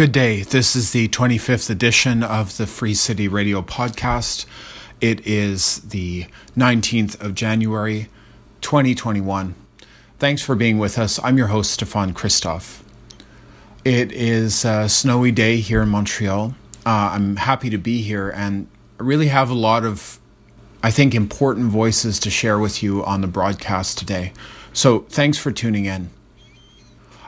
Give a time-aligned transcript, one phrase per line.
[0.00, 0.44] Good day.
[0.44, 4.46] This is the 25th edition of the Free City Radio podcast.
[4.98, 6.24] It is the
[6.56, 8.08] 19th of January,
[8.62, 9.54] 2021.
[10.18, 11.20] Thanks for being with us.
[11.22, 12.80] I'm your host, Stefan Christoff.
[13.84, 16.54] It is a snowy day here in Montreal.
[16.86, 20.18] Uh, I'm happy to be here and I really have a lot of,
[20.82, 24.32] I think, important voices to share with you on the broadcast today.
[24.72, 26.08] So thanks for tuning in.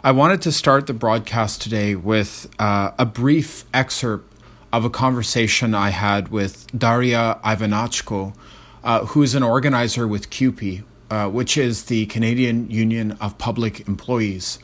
[0.04, 4.34] I wanted to start the broadcast today with uh, a brief excerpt
[4.72, 8.34] of a conversation I had with Daria Ivanachko,
[8.82, 13.86] uh, who is an organizer with CUPE, uh, which is the Canadian Union of Public
[13.86, 14.58] Employees.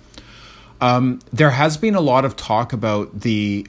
[0.81, 3.65] Um, there has been a lot of talk about the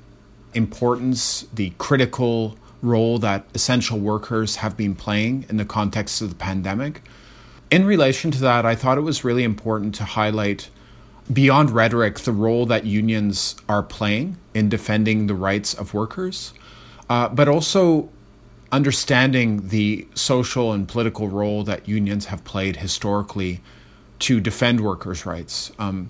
[0.56, 6.36] importance, the critical role that essential workers have been playing in the context of the
[6.36, 7.04] pandemic.
[7.70, 10.72] In relation to that, I thought it was really important to highlight
[11.32, 16.54] beyond rhetoric, the role that unions are playing in defending the rights of workers,
[17.10, 18.10] uh, but also
[18.72, 23.62] understanding the social and political role that unions have played historically
[24.20, 25.72] to defend workers' rights.
[25.80, 26.10] Um,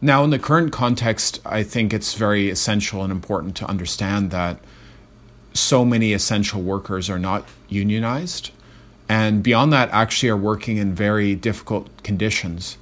[0.00, 4.58] now, in the current context, I think it's very essential and important to understand that
[5.54, 8.50] so many essential workers are not unionized,
[9.08, 12.76] and beyond that, actually are working in very difficult conditions.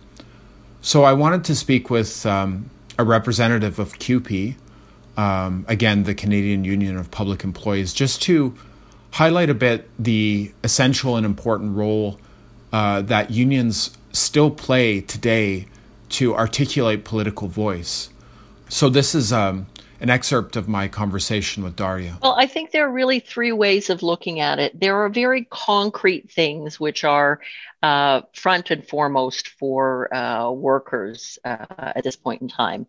[0.85, 2.69] So I wanted to speak with um,
[2.99, 4.55] a representative of CUPE,
[5.17, 8.55] um, again, the Canadian Union of Public Employees, just to
[9.13, 12.21] highlight a bit the essential and important role
[12.71, 15.69] uh, that unions still play today
[16.11, 18.11] to articulate political voice.
[18.69, 19.67] So this is um,
[20.01, 22.19] an excerpt of my conversation with Daria.
[22.23, 24.79] Well, I think there are really three ways of looking at it.
[24.79, 27.41] There are very concrete things which are
[27.83, 32.87] uh, front and foremost for uh, workers uh, at this point in time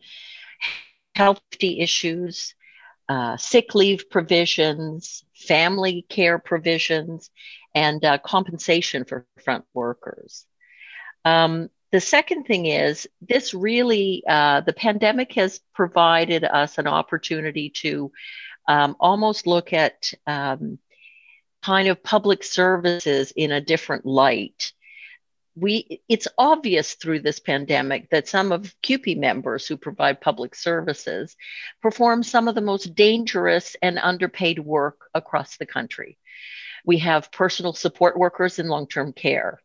[1.15, 2.53] health issues,
[3.07, 7.31] uh, sick leave provisions, family care provisions,
[7.73, 10.45] and uh, compensation for front workers.
[11.23, 17.69] Um, the second thing is this really, uh, the pandemic has provided us an opportunity
[17.69, 18.11] to
[18.67, 20.77] um, almost look at um,
[21.63, 24.73] kind of public services in a different light.
[25.55, 31.37] We, it's obvious through this pandemic that some of CUPE members who provide public services
[31.81, 36.17] perform some of the most dangerous and underpaid work across the country.
[36.85, 39.61] We have personal support workers in long term care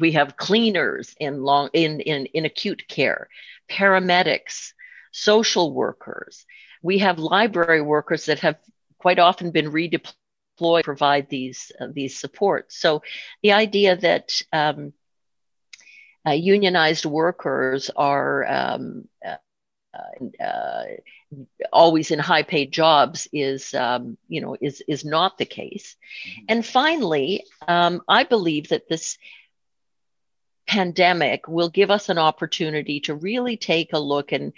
[0.00, 3.28] we have cleaners in long in, in, in acute care,
[3.70, 4.72] paramedics,
[5.12, 6.46] social workers.
[6.82, 8.56] We have library workers that have
[8.98, 12.76] quite often been redeployed to provide these uh, these supports.
[12.76, 13.02] So
[13.42, 14.92] the idea that um,
[16.26, 19.36] uh, unionized workers are um, uh,
[20.42, 20.84] uh,
[21.72, 25.96] always in high paid jobs is um, you know is is not the case
[26.28, 26.44] mm-hmm.
[26.48, 29.18] and finally um, i believe that this
[30.70, 34.52] pandemic will give us an opportunity to really take a look and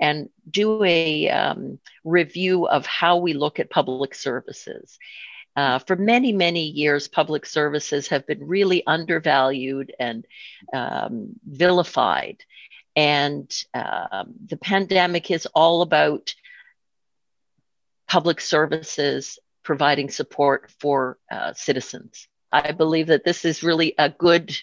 [0.00, 4.98] and do a um, review of how we look at public services.
[5.56, 10.24] Uh, for many, many years, public services have been really undervalued and
[10.72, 12.44] um, vilified.
[12.96, 16.34] And um, the pandemic is all about
[18.06, 22.26] public services providing support for uh, citizens.
[22.52, 24.56] I believe that this is really a good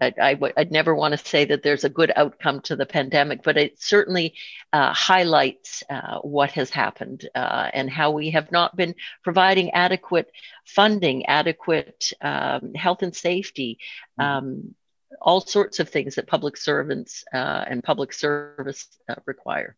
[0.00, 2.86] I, I w- I'd never want to say that there's a good outcome to the
[2.86, 4.34] pandemic, but it certainly
[4.72, 10.30] uh, highlights uh, what has happened uh, and how we have not been providing adequate
[10.64, 13.78] funding, adequate um, health and safety,
[14.20, 14.46] mm-hmm.
[14.46, 14.74] um,
[15.20, 19.76] all sorts of things that public servants uh, and public service uh, require.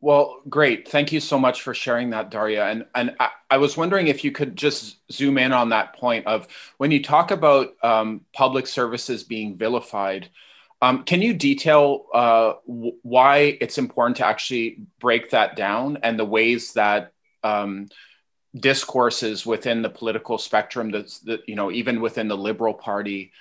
[0.00, 0.88] Well, great.
[0.88, 2.66] Thank you so much for sharing that, Daria.
[2.66, 6.26] And and I, I, was wondering if you could just zoom in on that point
[6.26, 6.46] of
[6.76, 10.28] when you talk about um, public services being vilified.
[10.82, 16.18] Um, can you detail uh, w- why it's important to actually break that down and
[16.18, 17.12] the ways that
[17.42, 17.88] um,
[18.54, 23.32] discourses within the political spectrum, that, that you know, even within the Liberal Party,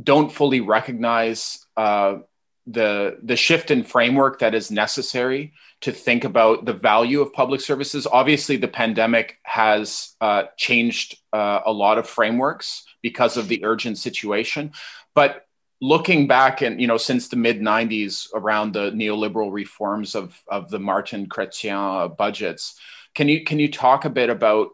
[0.00, 2.18] don't fully recognize uh,
[2.66, 5.52] the the shift in framework that is necessary
[5.82, 8.06] to think about the value of public services.
[8.06, 13.98] Obviously, the pandemic has uh, changed uh, a lot of frameworks because of the urgent
[13.98, 14.72] situation,
[15.14, 15.46] but
[15.80, 20.70] looking back and you know since the mid 90s around the neoliberal reforms of of
[20.70, 22.80] the martin chrétien budgets
[23.14, 24.70] can you can you talk a bit about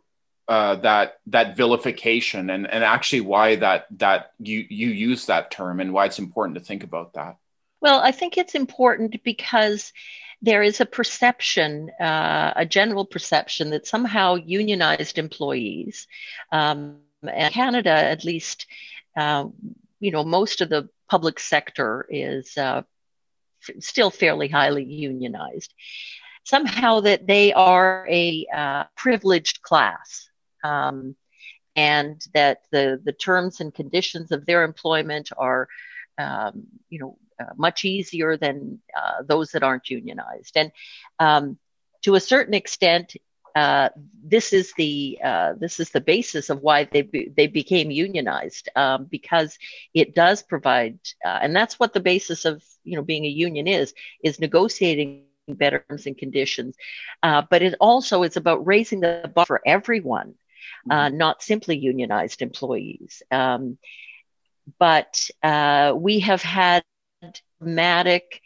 [0.48, 5.80] uh, that that vilification and and actually why that that you you use that term
[5.80, 7.36] and why it's important to think about that
[7.82, 9.92] well, I think it's important because
[10.40, 16.06] there is a perception, uh, a general perception that somehow unionized employees,
[16.52, 18.66] um, and Canada at least,
[19.16, 19.46] uh,
[20.00, 22.82] you know, most of the public sector is uh,
[23.68, 25.74] f- still fairly highly unionized.
[26.44, 30.28] Somehow that they are a uh, privileged class.
[30.64, 31.16] Um,
[31.74, 35.68] and that the, the terms and conditions of their employment are,
[36.18, 40.56] um, you know, uh, much easier than uh, those that aren't unionized.
[40.56, 40.72] And
[41.18, 41.58] um,
[42.02, 43.16] to a certain extent,
[43.54, 43.90] uh,
[44.24, 48.68] this is the uh, this is the basis of why they be, they became unionized
[48.76, 49.58] um, because
[49.92, 53.66] it does provide, uh, and that's what the basis of you know being a union
[53.66, 56.76] is is negotiating better terms and conditions.
[57.22, 60.34] Uh, but it also is about raising the bar for everyone,
[60.88, 61.16] mm-hmm.
[61.16, 63.22] not simply unionized employees.
[63.30, 63.76] Um,
[64.78, 65.28] but
[65.94, 66.84] we have had
[67.62, 68.40] dramatic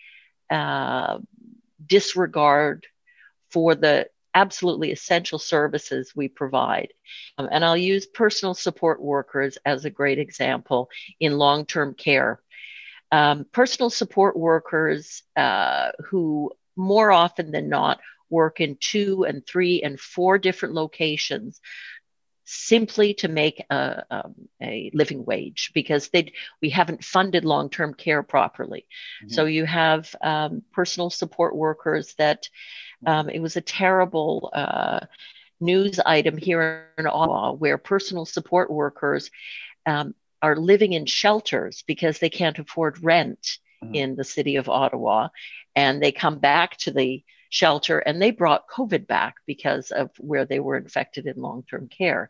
[0.50, 1.18] uh,
[1.84, 2.86] disregard
[3.50, 6.92] for the absolutely essential services we provide.
[7.38, 12.40] Um, and I'll use personal support workers as a great example in long term care.
[13.10, 19.82] Um, personal support workers uh, who more often than not work in two and three
[19.82, 21.60] and four different locations
[22.46, 26.32] simply to make a, um, a living wage because they
[26.62, 28.86] we haven't funded long-term care properly.
[29.24, 29.34] Mm-hmm.
[29.34, 32.48] So you have um, personal support workers that
[33.04, 35.00] um, it was a terrible uh,
[35.60, 39.30] news item here in Ottawa where personal support workers
[39.84, 43.94] um, are living in shelters because they can't afford rent mm-hmm.
[43.94, 45.28] in the city of Ottawa,
[45.74, 47.24] and they come back to the
[47.56, 51.88] shelter and they brought COVID back because of where they were infected in long term
[51.88, 52.28] care.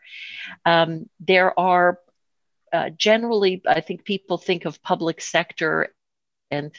[0.64, 1.99] Um, there are
[2.73, 5.94] uh, generally, I think people think of public sector
[6.50, 6.73] and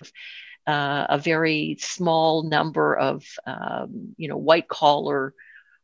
[0.66, 5.34] uh, a very small number of, um, you know, white collar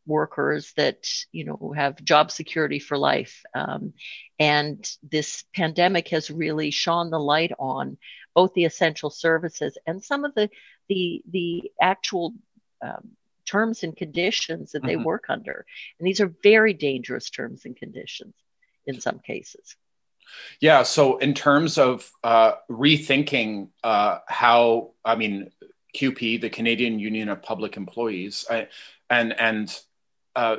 [0.06, 3.94] workers that you know have job security for life um,
[4.38, 7.98] and this pandemic has really shone the light on
[8.36, 10.50] both the essential services and some of the
[10.90, 12.34] the the actual
[12.84, 13.12] um,
[13.46, 15.04] terms and conditions that they mm-hmm.
[15.04, 15.66] work under.
[16.00, 18.34] And these are very dangerous terms and conditions
[18.86, 19.76] in some cases.
[20.60, 20.84] Yeah.
[20.84, 25.52] So, in terms of uh, rethinking uh, how, I mean,
[25.94, 28.68] CUPE, the Canadian Union of Public Employees, I,
[29.10, 29.80] and and
[30.36, 30.58] uh,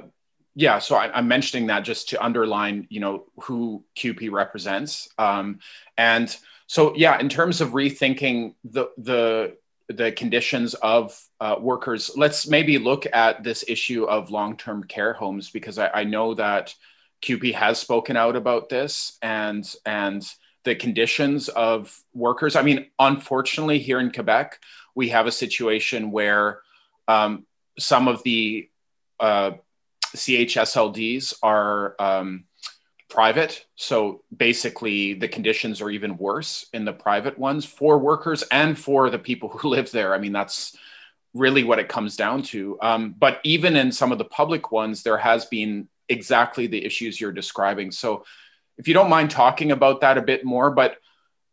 [0.54, 5.58] yeah, so I, am mentioning that just to underline, you know, who CUPE represents, um,
[5.98, 6.34] and
[6.68, 9.56] so yeah, in terms of rethinking the the
[9.88, 12.10] the conditions of uh, workers.
[12.16, 16.34] Let's maybe look at this issue of long term care homes because I, I, know
[16.34, 16.74] that
[17.20, 20.26] CUPE has spoken out about this and and
[20.64, 22.56] the conditions of workers.
[22.56, 24.58] I mean, unfortunately, here in Quebec,
[24.94, 26.60] we have a situation where
[27.06, 27.44] um,
[27.78, 28.70] some of the
[29.20, 29.52] uh,
[30.16, 32.44] CHSLDs are um,
[33.14, 33.64] private.
[33.76, 39.08] So basically, the conditions are even worse in the private ones for workers and for
[39.08, 40.14] the people who live there.
[40.14, 40.76] I mean, that's
[41.32, 42.76] really what it comes down to.
[42.82, 47.20] Um, but even in some of the public ones, there has been exactly the issues
[47.20, 47.92] you're describing.
[47.92, 48.24] So
[48.78, 50.96] if you don't mind talking about that a bit more, but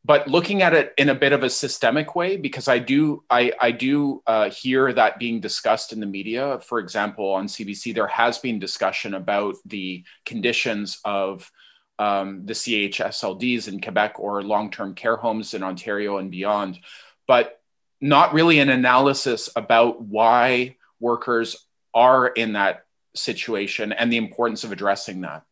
[0.03, 3.51] but looking at it in a bit of a systemic way because i do i,
[3.59, 6.59] I do uh, hear that being discussed in the media.
[6.59, 11.49] For example on cbc there has been discussion about the conditions of
[11.99, 16.79] um, the chslds in quebec or long-term care homes in ontario and beyond
[17.27, 17.59] but
[17.99, 22.85] not really an analysis about why workers are in that
[23.15, 25.43] situation and the importance of addressing that.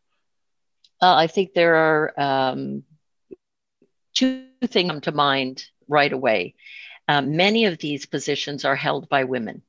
[1.01, 2.83] Uh, i think there are um
[4.13, 6.55] two things come to mind right away.
[7.07, 9.63] Um, many of these positions are held by women.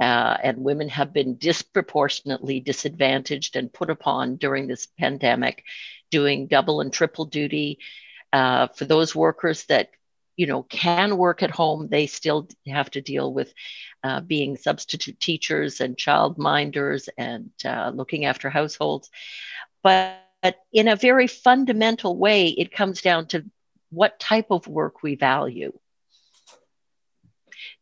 [0.00, 5.62] Uh, and women have been disproportionately disadvantaged and put upon during this pandemic,
[6.10, 7.78] doing double and triple duty.
[8.32, 9.90] Uh, for those workers that
[10.36, 13.52] you know can work at home, they still have to deal with
[14.02, 19.10] uh, being substitute teachers and child minders and uh, looking after households.
[19.82, 23.44] But but in a very fundamental way, it comes down to
[23.90, 25.72] what type of work we value.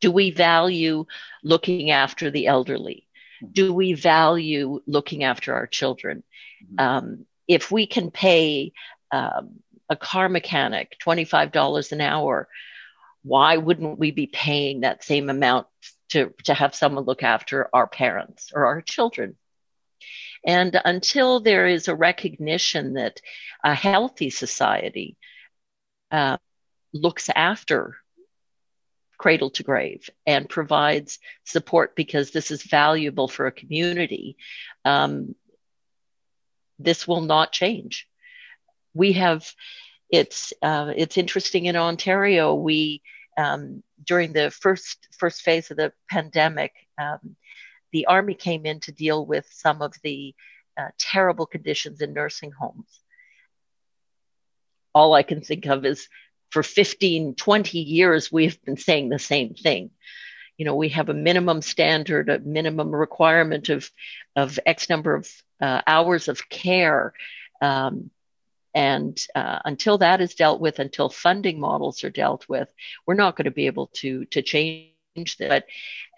[0.01, 1.07] Do we value
[1.43, 3.07] looking after the elderly?
[3.51, 6.23] Do we value looking after our children?
[6.65, 6.79] Mm-hmm.
[6.79, 8.73] Um, if we can pay
[9.11, 12.49] um, a car mechanic $25 an hour,
[13.23, 15.67] why wouldn't we be paying that same amount
[16.11, 19.37] to, to have someone look after our parents or our children?
[20.45, 23.21] And until there is a recognition that
[23.63, 25.17] a healthy society
[26.11, 26.39] uh,
[26.93, 27.97] looks after
[29.19, 34.37] cradle to grave and provides support because this is valuable for a community,
[34.87, 35.35] um,
[36.79, 38.09] this will not change.
[38.95, 39.47] We have,
[40.09, 42.55] it's uh, it's interesting in Ontario.
[42.55, 43.03] We
[43.37, 47.37] um, during the first first phase of the pandemic, um,
[47.93, 50.35] the army came in to deal with some of the
[50.79, 53.01] uh, terrible conditions in nursing homes.
[54.95, 56.09] All I can think of is
[56.51, 59.91] for 15, 20 years, we've been saying the same thing.
[60.57, 63.91] You know, we have a minimum standard, a minimum requirement of,
[64.37, 65.31] of X number of
[65.61, 67.15] uh, hours of care.
[67.63, 68.11] Um,
[68.75, 72.69] and uh, until that is dealt with, until funding models are dealt with,
[73.07, 74.93] we're not going to be able to, to change
[75.39, 75.49] that.
[75.49, 75.65] But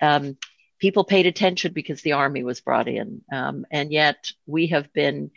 [0.00, 0.36] um,
[0.82, 3.22] people paid attention because the army was brought in.
[3.30, 5.30] Um, and yet we have been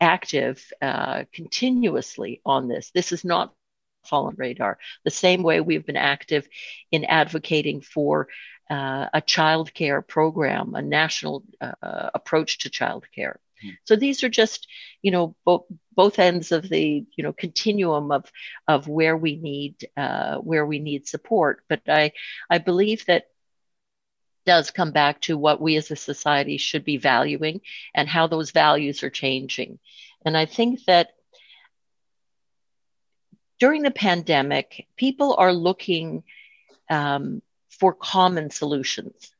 [0.00, 2.90] active uh, continuously on this.
[2.90, 3.54] This is not
[4.04, 4.78] fallen radar.
[5.04, 6.48] The same way we've been active
[6.90, 8.26] in advocating for
[8.68, 13.38] uh, a child care program, a national uh, approach to child care.
[13.64, 13.76] Mm.
[13.84, 14.66] So these are just,
[15.02, 18.24] you know, both both ends of the, you know, continuum of
[18.66, 21.62] of where we need uh, where we need support.
[21.68, 22.12] But I
[22.48, 23.26] I believe that
[24.46, 27.60] does come back to what we as a society should be valuing
[27.94, 29.78] and how those values are changing.
[30.24, 31.10] And I think that
[33.58, 36.24] during the pandemic, people are looking
[36.88, 39.32] um, for common solutions.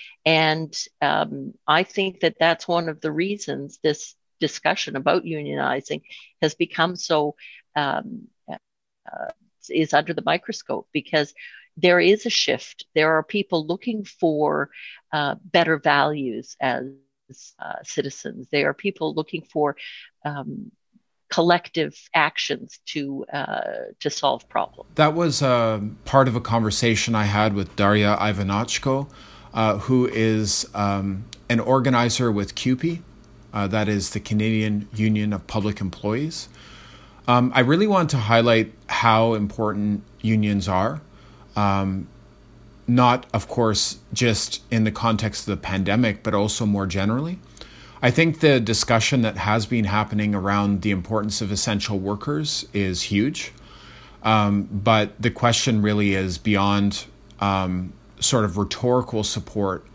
[0.09, 6.02] And um, I think that that's one of the reasons this discussion about unionizing
[6.40, 7.35] has become so
[7.76, 9.28] um, uh,
[9.71, 11.33] is under the microscope because
[11.76, 12.87] there is a shift.
[12.95, 14.71] There are people looking for
[15.12, 18.02] uh, better values as uh, citizens.
[18.09, 19.40] There are people looking for
[20.25, 20.86] um,
[21.28, 23.61] collective actions to uh,
[24.00, 24.90] to solve problems.
[24.95, 29.09] That was uh, part of a conversation I had with Daria Ivanachko,
[29.54, 33.02] uh, who is um, an organizer with CUPE,
[33.52, 36.49] uh, that is the Canadian Union of Public Employees.
[37.28, 41.00] Um, I really want to highlight how important unions are.
[41.56, 42.09] Um,
[42.87, 47.40] not, of course, just in the context of the pandemic, but also more generally.
[48.03, 53.03] I think the discussion that has been happening around the importance of essential workers is
[53.03, 53.53] huge.
[54.23, 57.07] Um, but the question really is beyond
[57.41, 59.87] um, sort of rhetorical support.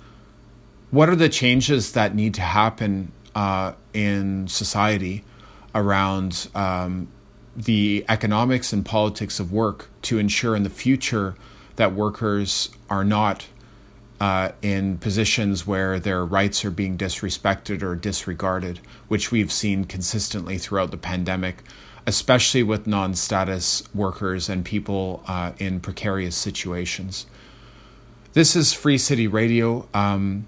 [0.89, 5.23] What are the changes that need to happen uh, in society
[5.75, 7.07] around um,
[7.55, 11.35] the economics and politics of work to ensure in the future
[11.75, 13.47] that workers are not
[14.21, 20.59] uh, in positions where their rights are being disrespected or disregarded, which we've seen consistently
[20.59, 21.63] throughout the pandemic,
[22.05, 27.25] especially with non status workers and people uh, in precarious situations.
[28.33, 30.47] This is Free City Radio, um,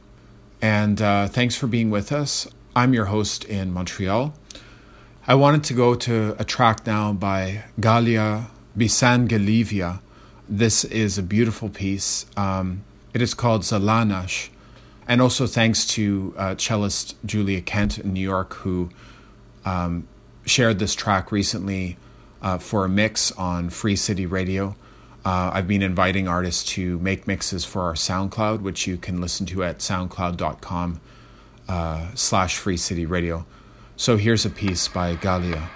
[0.62, 2.48] and uh, thanks for being with us.
[2.76, 4.36] I'm your host in Montreal.
[5.26, 10.00] I wanted to go to a track now by Galia Bisangalivia.
[10.48, 12.28] This is a beautiful piece.
[12.38, 14.50] Um, it is called Zalanash.
[15.08, 18.90] And also thanks to uh, cellist Julia Kent in New York, who
[19.66, 20.08] um,
[20.46, 21.98] shared this track recently
[22.42, 24.76] uh, for a mix on Free City Radio.
[25.26, 29.46] Uh, I've been inviting artists to make mixes for our SoundCloud, which you can listen
[29.48, 31.00] to at soundcloud.com
[31.70, 33.46] uh, slash Free City Radio.
[33.96, 35.70] So here's a piece by Galia.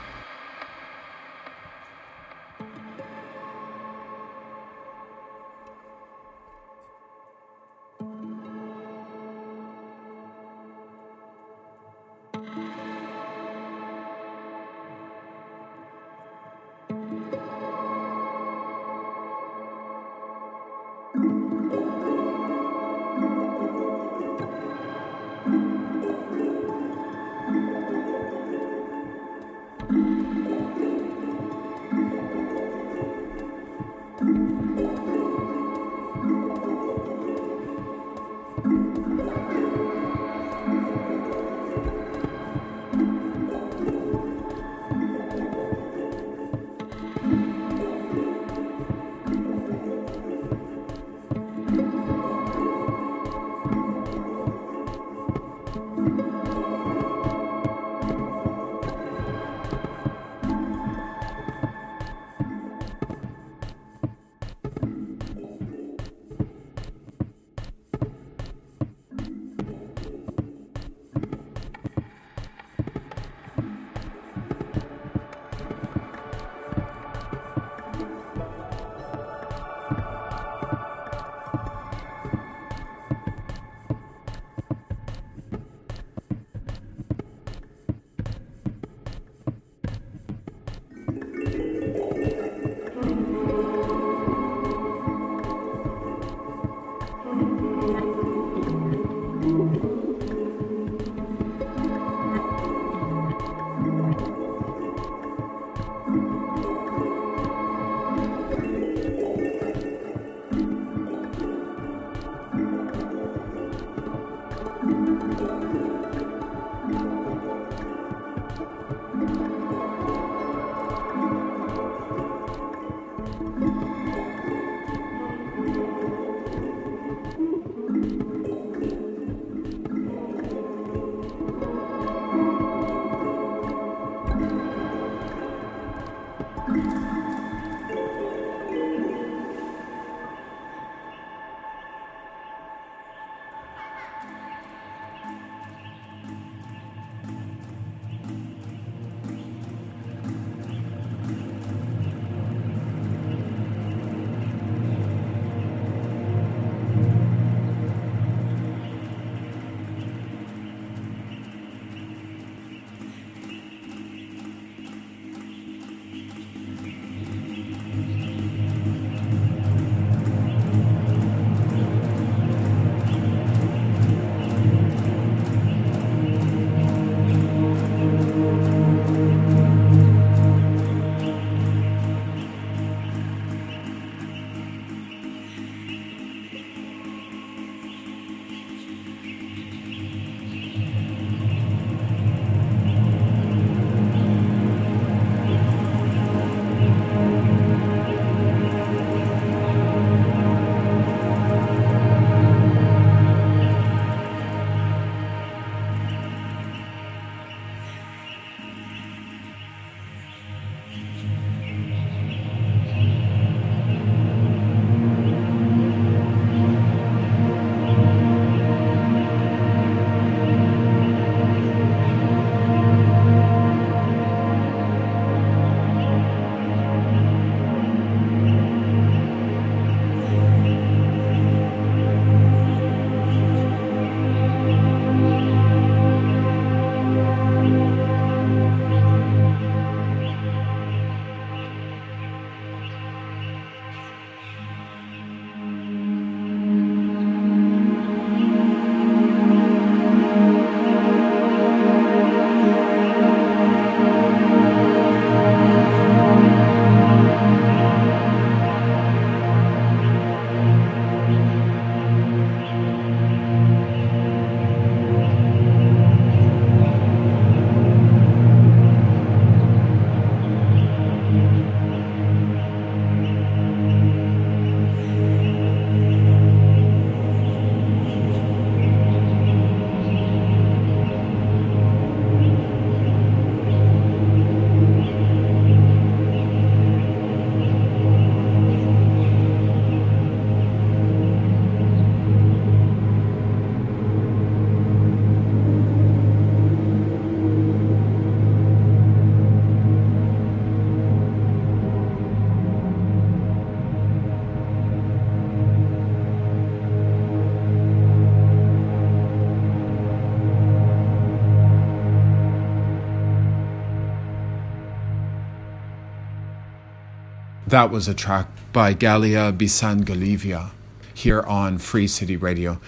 [317.78, 320.72] That was a track by Galia Bisangolivia
[321.14, 322.80] here on Free City Radio.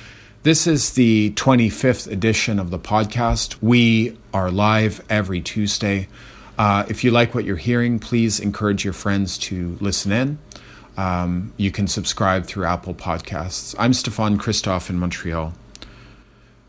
[0.41, 3.57] This is the 25th edition of the podcast.
[3.61, 6.07] We are live every Tuesday.
[6.57, 10.39] Uh, if you like what you're hearing, please encourage your friends to listen in.
[10.97, 13.75] Um, you can subscribe through Apple Podcasts.
[13.77, 15.53] I'm Stefan Christoff in Montreal.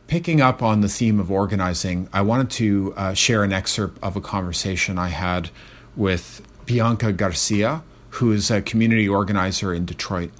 [0.08, 4.14] Picking up on the theme of organizing, I wanted to uh, share an excerpt of
[4.14, 5.48] a conversation I had
[5.96, 10.30] with Bianca Garcia, who is a community organizer in Detroit.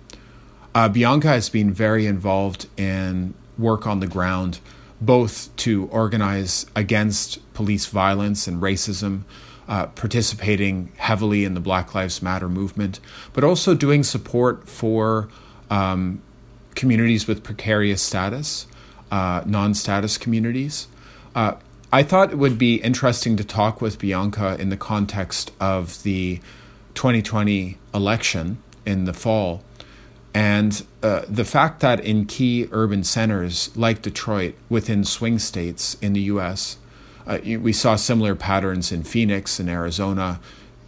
[0.74, 4.60] Uh, Bianca has been very involved in work on the ground,
[5.00, 9.22] both to organize against police violence and racism,
[9.68, 13.00] uh, participating heavily in the Black Lives Matter movement,
[13.32, 15.28] but also doing support for
[15.70, 16.22] um,
[16.74, 18.66] communities with precarious status,
[19.10, 20.88] uh, non status communities.
[21.34, 21.54] Uh,
[21.92, 26.40] I thought it would be interesting to talk with Bianca in the context of the
[26.94, 29.62] 2020 election in the fall.
[30.32, 36.12] And uh, the fact that in key urban centers like Detroit, within swing states in
[36.12, 36.76] the US,
[37.26, 40.40] uh, we saw similar patterns in Phoenix, in Arizona,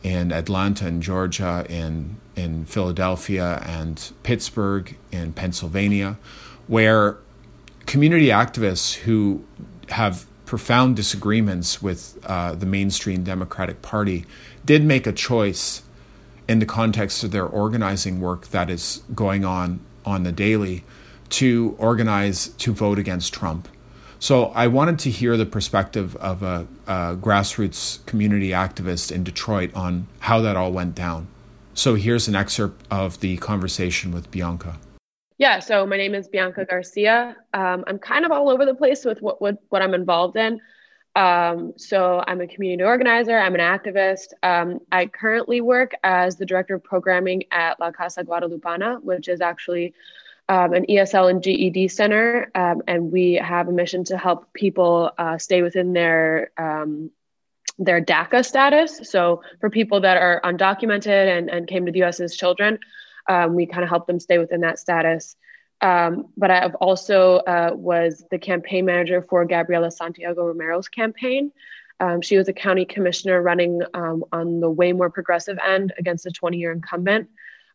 [0.03, 6.19] in Atlanta, in Georgia, in, in Philadelphia, and Pittsburgh, in Pennsylvania,
[6.67, 7.19] where
[7.87, 9.45] community activists who
[9.91, 14.25] have profound disagreements with uh, the mainstream Democratic Party
[14.65, 15.83] did make a choice
[16.49, 20.85] in the context of their organizing work that is going on on the daily
[21.31, 23.69] to organize to vote against Trump.
[24.19, 29.75] So I wanted to hear the perspective of a, a, grassroots community activist in Detroit
[29.75, 31.27] on how that all went down.
[31.75, 34.79] So here's an excerpt of the conversation with Bianca.
[35.39, 37.35] Yeah, so my name is Bianca Garcia.
[37.53, 40.61] Um, I'm kind of all over the place with what, what, what I'm involved in.
[41.15, 44.33] Um, so I'm a community organizer, I'm an activist.
[44.43, 49.41] Um, I currently work as the director of programming at La Casa Guadalupana, which is
[49.41, 49.95] actually
[50.49, 52.51] um, an ESL and GED center.
[52.55, 57.11] Um, and we have a mission to help people uh, stay within their um,
[57.79, 59.01] their DACA status.
[59.11, 62.79] So for people that are undocumented and, and came to the US as children,
[63.29, 65.37] um, we kind of help them stay within that status.
[65.83, 71.51] Um, but I've also uh, was the campaign manager for Gabriela Santiago Romero's campaign.
[71.99, 76.27] Um, she was a county commissioner running um, on the way more progressive end against
[76.27, 77.29] a 20 year incumbent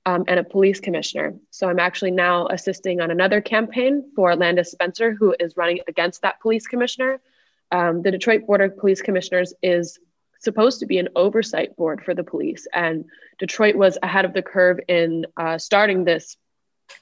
[0.06, 1.36] um, and a police commissioner.
[1.52, 6.22] So I'm actually now assisting on another campaign for Landis Spencer, who is running against
[6.22, 7.20] that police commissioner.
[7.72, 10.00] Um, the Detroit Board of Police Commissioners is
[10.40, 13.04] supposed to be an oversight board for the police, and
[13.38, 16.38] Detroit was ahead of the curve in uh, starting this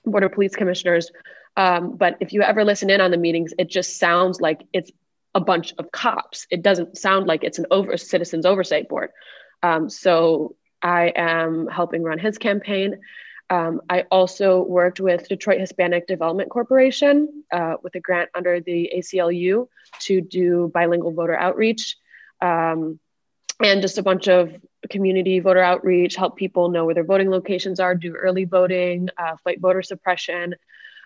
[0.06, 1.12] Board of Police Commissioners.
[1.58, 4.92] Um, but if you ever listen in on the meetings, it just sounds like it's
[5.34, 6.48] a bunch of cops.
[6.50, 9.12] It doesn't sound like it's an over citizens oversight board.
[9.64, 13.00] Um, so I am helping run his campaign.
[13.50, 18.92] Um, I also worked with Detroit Hispanic Development Corporation uh, with a grant under the
[18.96, 19.68] ACLU
[20.02, 21.98] to do bilingual voter outreach.
[22.42, 23.00] Um,
[23.64, 24.54] and just a bunch of
[24.88, 29.36] community voter outreach, help people know where their voting locations are, do early voting, uh,
[29.44, 30.56] fight voter suppression.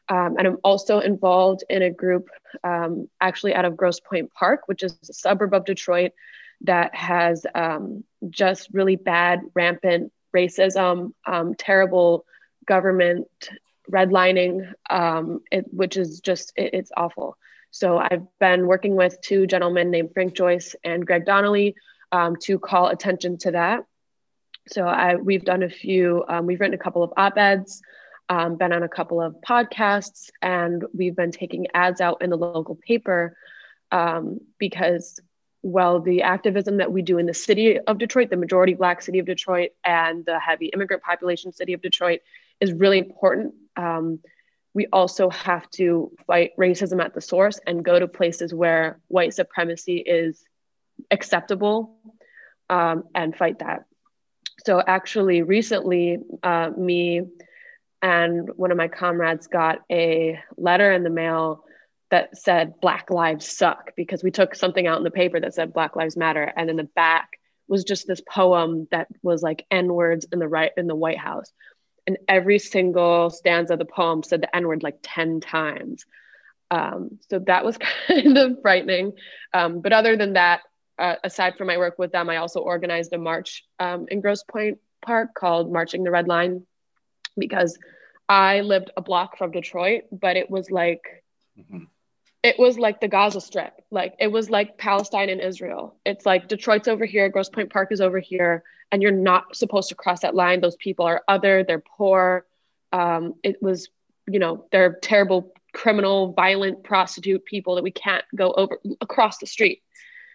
[0.09, 2.29] Um, and I'm also involved in a group
[2.63, 6.11] um, actually out of Grosse Pointe Park, which is a suburb of Detroit
[6.61, 12.25] that has um, just really bad, rampant racism, um, terrible
[12.65, 13.27] government
[13.89, 17.37] redlining, um, it, which is just, it, it's awful.
[17.71, 21.75] So I've been working with two gentlemen named Frank Joyce and Greg Donnelly
[22.11, 23.81] um, to call attention to that.
[24.67, 27.81] So I, we've done a few, um, we've written a couple of op-eds,
[28.29, 32.37] um, been on a couple of podcasts, and we've been taking ads out in the
[32.37, 33.35] local paper
[33.91, 35.19] um, because,
[35.63, 39.17] well, the activism that we do in the city of Detroit, the majority Black city
[39.17, 42.19] of Detroit, and the heavy immigrant population city of Detroit
[42.59, 43.55] is really important.
[43.75, 44.19] Um,
[44.75, 49.33] we also have to fight racism at the source and go to places where white
[49.33, 50.45] supremacy is
[51.11, 51.97] acceptable
[52.69, 53.85] um, and fight that.
[54.65, 57.21] So actually, recently, uh, me
[58.01, 61.63] and one of my comrades got a letter in the mail
[62.11, 65.73] that said Black Lives Suck because we took something out in the paper that said
[65.73, 69.93] Black Lives Matter, and in the back was just this poem that was like N
[69.93, 71.51] words in the right in the White House,
[72.07, 76.05] and every single stanza of the poem said the N word like ten times.
[76.71, 79.13] Um, so that was kind of frightening.
[79.53, 80.61] Um, but other than that,
[80.99, 84.43] uh, aside from my work with them, I also organized a march um, in Grosse
[84.43, 86.65] Pointe Park called Marching the Red Line
[87.37, 87.79] because
[88.27, 91.23] I lived a block from Detroit, but it was like,
[91.57, 91.85] mm-hmm.
[92.43, 93.73] it was like the Gaza Strip.
[93.89, 95.95] Like it was like Palestine and Israel.
[96.05, 99.89] It's like Detroit's over here, Grosse Pointe Park is over here, and you're not supposed
[99.89, 100.59] to cross that line.
[100.59, 102.45] Those people are other, they're poor.
[102.91, 103.87] Um, it was,
[104.27, 109.47] you know, they're terrible, criminal, violent, prostitute people that we can't go over across the
[109.47, 109.81] street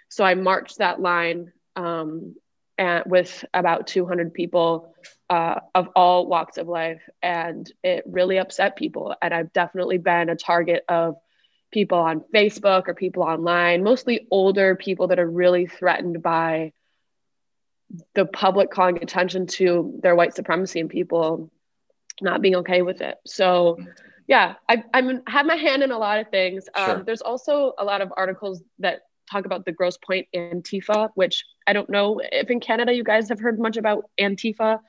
[0.08, 2.34] so I marched that line um,
[2.78, 4.94] and with about 200 people
[5.30, 9.14] uh, of all walks of life, and it really upset people.
[9.22, 11.16] And I've definitely been a target of
[11.72, 16.72] people on Facebook or people online, mostly older people that are really threatened by
[18.14, 21.50] the public calling attention to their white supremacy and people
[22.20, 23.16] not being okay with it.
[23.26, 23.78] So,
[24.26, 26.68] yeah, I, I'm have my hand in a lot of things.
[26.74, 27.02] Um, sure.
[27.04, 31.72] There's also a lot of articles that talk about the Grosse Pointe Antifa, which I
[31.72, 34.80] don't know if in Canada you guys have heard much about Antifa,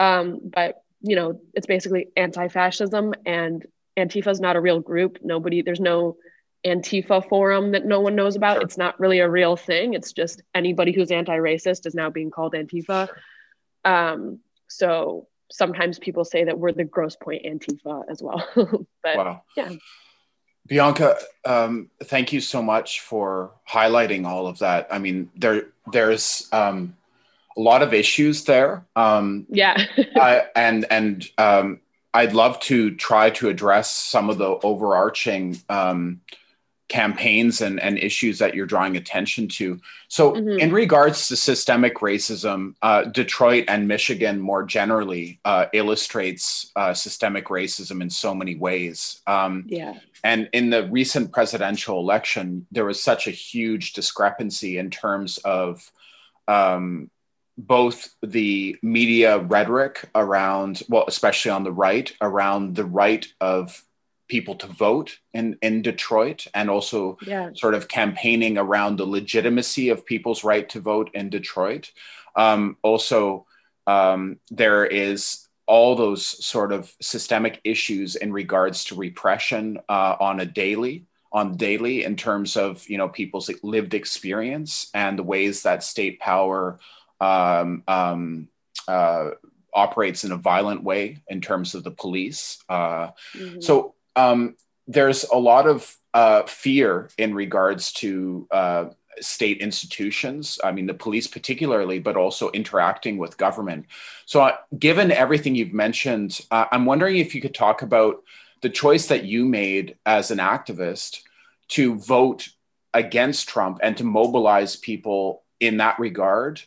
[0.00, 3.64] um, but you know it's basically anti-fascism, and
[3.96, 5.18] Antifa is not a real group.
[5.22, 6.16] Nobody, there's no
[6.64, 8.56] Antifa forum that no one knows about.
[8.56, 8.62] Sure.
[8.62, 9.94] It's not really a real thing.
[9.94, 13.08] It's just anybody who's anti-racist is now being called Antifa.
[13.84, 18.44] Um, so sometimes people say that we're the Grosse Pointe Antifa as well.
[19.02, 19.42] but wow.
[19.56, 19.70] yeah.
[20.66, 24.88] Bianca, um, thank you so much for highlighting all of that.
[24.90, 26.96] I mean, there there's um,
[27.56, 28.84] a lot of issues there.
[28.96, 29.76] Um, yeah,
[30.16, 31.80] I, and and um,
[32.12, 36.20] I'd love to try to address some of the overarching um,
[36.88, 39.80] campaigns and, and issues that you're drawing attention to.
[40.08, 40.60] So, mm-hmm.
[40.60, 47.46] in regards to systemic racism, uh, Detroit and Michigan more generally uh, illustrates uh, systemic
[47.46, 49.20] racism in so many ways.
[49.26, 49.94] Um, yeah.
[50.22, 55.90] And in the recent presidential election, there was such a huge discrepancy in terms of
[56.48, 57.10] um,
[57.58, 63.82] both the media rhetoric around, well, especially on the right, around the right of
[64.28, 67.50] people to vote in, in Detroit and also yeah.
[67.54, 71.90] sort of campaigning around the legitimacy of people's right to vote in Detroit.
[72.34, 73.46] Um, also,
[73.86, 80.40] um, there is all those sort of systemic issues in regards to repression uh, on
[80.40, 85.62] a daily on daily in terms of you know people's lived experience and the ways
[85.64, 86.78] that state power
[87.20, 88.48] um, um,
[88.88, 89.30] uh,
[89.74, 92.58] operates in a violent way in terms of the police.
[92.68, 93.60] Uh, mm-hmm.
[93.60, 98.86] So um, there's a lot of uh, fear in regards to uh,
[99.20, 100.58] state institutions.
[100.62, 103.86] I mean, the police particularly, but also interacting with government.
[104.24, 108.22] So, uh, given everything you've mentioned, uh, I'm wondering if you could talk about
[108.62, 111.20] the choice that you made as an activist
[111.68, 112.48] to vote
[112.94, 116.62] against Trump and to mobilize people in that regard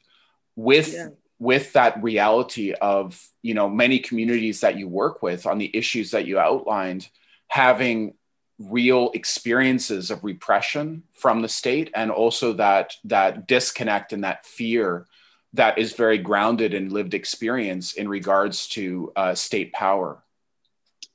[0.56, 1.08] with yeah.
[1.40, 6.12] with that reality of you know many communities that you work with on the issues
[6.12, 7.10] that you outlined
[7.50, 8.14] having
[8.60, 15.06] real experiences of repression from the state and also that that disconnect and that fear
[15.54, 20.24] that is very grounded in lived experience in regards to uh, state power.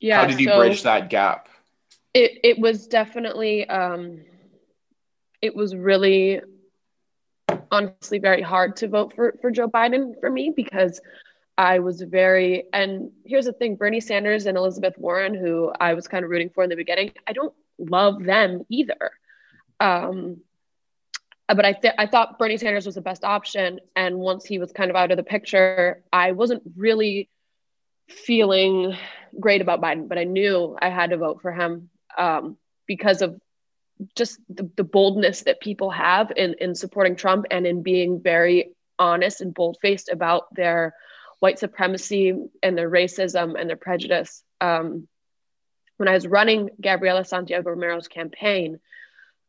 [0.00, 1.48] Yeah how did you so bridge that gap?
[2.14, 4.20] It, it was definitely um,
[5.42, 6.40] it was really
[7.70, 11.00] honestly very hard to vote for, for joe biden for me because
[11.56, 16.08] I was very, and here's the thing Bernie Sanders and Elizabeth Warren, who I was
[16.08, 19.12] kind of rooting for in the beginning, I don't love them either.
[19.78, 20.38] Um,
[21.46, 23.80] but I, th- I thought Bernie Sanders was the best option.
[23.94, 27.28] And once he was kind of out of the picture, I wasn't really
[28.08, 28.96] feeling
[29.38, 33.40] great about Biden, but I knew I had to vote for him um, because of
[34.16, 38.74] just the, the boldness that people have in, in supporting Trump and in being very
[38.98, 40.94] honest and bold faced about their
[41.44, 44.42] white supremacy and their racism and their prejudice.
[44.62, 45.06] Um,
[45.98, 48.80] when I was running Gabriela Santiago Romero's campaign,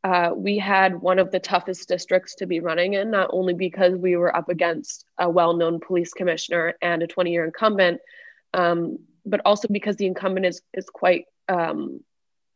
[0.03, 3.95] uh, we had one of the toughest districts to be running in, not only because
[3.95, 8.01] we were up against a well known police commissioner and a 20 year incumbent,
[8.53, 12.01] um, but also because the incumbent is, is quite um,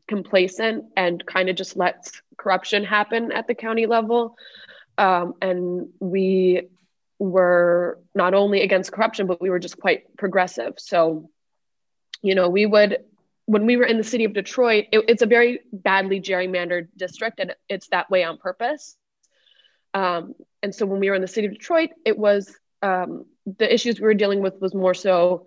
[0.09, 4.35] complacent and kind of just lets corruption happen at the county level.
[4.97, 6.67] Um, and we
[7.19, 10.73] were not only against corruption, but we were just quite progressive.
[10.77, 11.29] So,
[12.21, 12.99] you know, we would,
[13.45, 17.39] when we were in the city of Detroit, it, it's a very badly gerrymandered district
[17.39, 18.95] and it's that way on purpose.
[19.93, 23.25] Um, and so when we were in the city of Detroit, it was um,
[23.57, 25.45] the issues we were dealing with was more so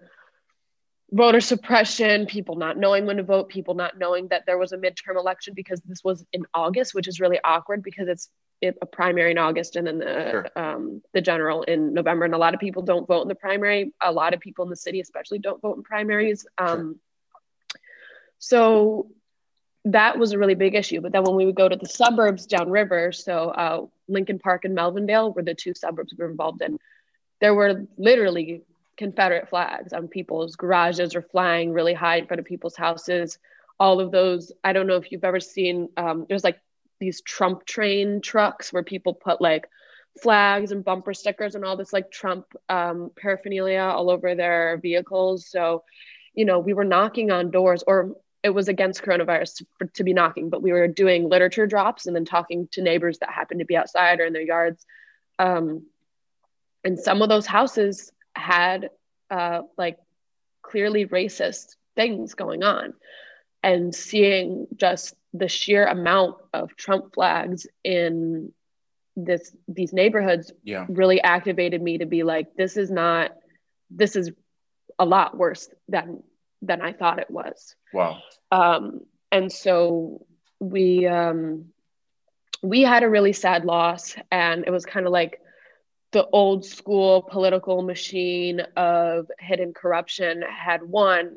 [1.11, 4.79] voter suppression, people not knowing when to vote, people not knowing that there was a
[4.79, 8.31] midterm election because this was in August, which is really awkward because it's
[8.63, 10.49] a primary in August and then the sure.
[10.57, 12.25] um, the general in November.
[12.25, 13.93] And a lot of people don't vote in the primary.
[14.01, 16.47] A lot of people in the city, especially, don't vote in primaries.
[16.59, 17.81] Um, sure.
[18.39, 19.11] So
[19.85, 21.01] that was a really big issue.
[21.01, 24.77] But then when we would go to the suburbs downriver, so uh, Lincoln Park and
[24.77, 26.79] Melvindale were the two suburbs we were involved in.
[27.41, 28.63] There were literally
[28.97, 33.39] Confederate flags on people's garages or flying really high in front of people's houses.
[33.81, 34.53] All of those.
[34.63, 35.89] I don't know if you've ever seen.
[35.97, 36.61] Um, there's like
[37.03, 39.69] these Trump train trucks where people put like
[40.23, 45.49] flags and bumper stickers and all this like Trump um, paraphernalia all over their vehicles.
[45.49, 45.83] So,
[46.33, 48.13] you know, we were knocking on doors, or
[48.45, 52.15] it was against coronavirus to, to be knocking, but we were doing literature drops and
[52.15, 54.87] then talking to neighbors that happened to be outside or in their yards.
[55.41, 55.87] Um,
[56.85, 58.91] and some of those houses had
[59.29, 59.99] uh, like
[60.63, 62.95] clearly racist things going on.
[63.63, 68.53] And seeing just the sheer amount of Trump flags in
[69.15, 70.87] this these neighborhoods yeah.
[70.89, 73.33] really activated me to be like, this is not
[73.91, 74.31] this is
[74.99, 76.23] a lot worse than
[76.63, 77.75] than I thought it was.
[77.93, 78.19] Wow.
[78.51, 80.25] Um, and so
[80.61, 81.67] we um,
[82.63, 85.41] we had a really sad loss, and it was kind of like
[86.13, 91.37] the old school political machine of hidden corruption had won.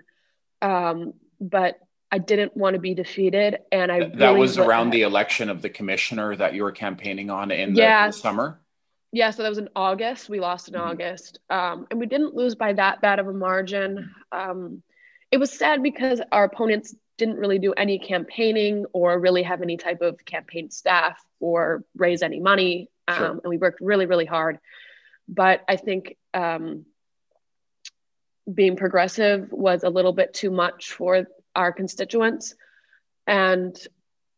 [0.62, 1.80] Um, but
[2.12, 5.62] I didn't want to be defeated, and I that really was around the election of
[5.62, 8.62] the commissioner that you were campaigning on in yeah, the, the summer.
[9.12, 10.30] Yeah, so that was in August.
[10.30, 10.90] We lost in mm-hmm.
[10.90, 14.14] August, um, and we didn't lose by that bad of a margin.
[14.32, 14.84] Um,
[15.32, 19.78] it was sad because our opponents didn't really do any campaigning or really have any
[19.78, 22.90] type of campaign staff or raise any money.
[23.08, 23.32] Um, sure.
[23.32, 24.60] And we worked really, really hard.
[25.28, 26.86] But I think um,
[28.52, 32.56] being progressive was a little bit too much for our constituents.
[33.28, 33.76] And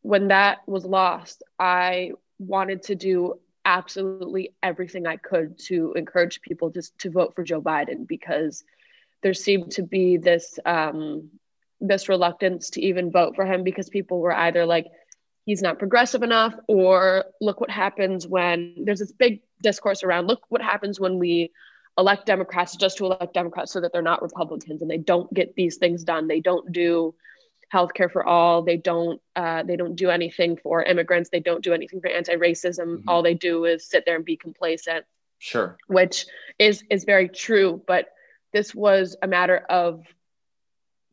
[0.02, 6.70] when that was lost, I wanted to do absolutely everything I could to encourage people
[6.70, 8.64] just to vote for Joe Biden because
[9.22, 11.30] there seemed to be this um,
[11.82, 14.88] this reluctance to even vote for him because people were either like
[15.46, 20.42] he's not progressive enough or look what happens when there's this big discourse around look
[20.50, 21.52] what happens when we
[21.98, 25.56] elect democrats just to elect democrats so that they're not republicans and they don't get
[25.56, 27.14] these things done they don't do
[27.74, 31.74] healthcare for all they don't uh, they don't do anything for immigrants they don't do
[31.74, 33.10] anything for anti-racism mm-hmm.
[33.10, 35.06] all they do is sit there and be complacent
[35.40, 36.26] sure which
[36.60, 38.10] is is very true but
[38.54, 40.04] this was a matter of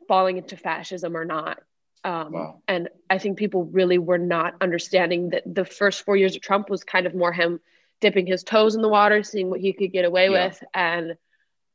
[0.06, 1.60] falling into fascism or not.
[2.04, 2.62] Um, wow.
[2.68, 6.68] And I think people really were not understanding that the first four years of Trump
[6.68, 7.60] was kind of more him
[8.04, 10.44] dipping his toes in the water, seeing what he could get away yeah.
[10.44, 10.62] with.
[10.74, 11.16] And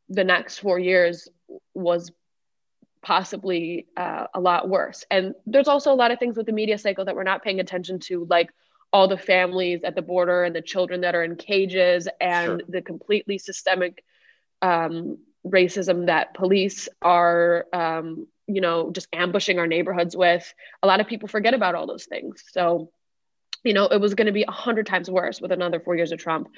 [0.09, 1.27] the next four years
[1.73, 2.11] was
[3.01, 5.03] possibly uh, a lot worse.
[5.09, 7.59] And there's also a lot of things with the media cycle that we're not paying
[7.59, 8.51] attention to, like
[8.93, 12.59] all the families at the border and the children that are in cages and sure.
[12.69, 14.03] the completely systemic
[14.61, 20.99] um, racism that police are um, you know just ambushing our neighborhoods with a lot
[20.99, 22.91] of people forget about all those things so
[23.63, 26.11] you know it was going to be a hundred times worse with another four years
[26.11, 26.49] of trump.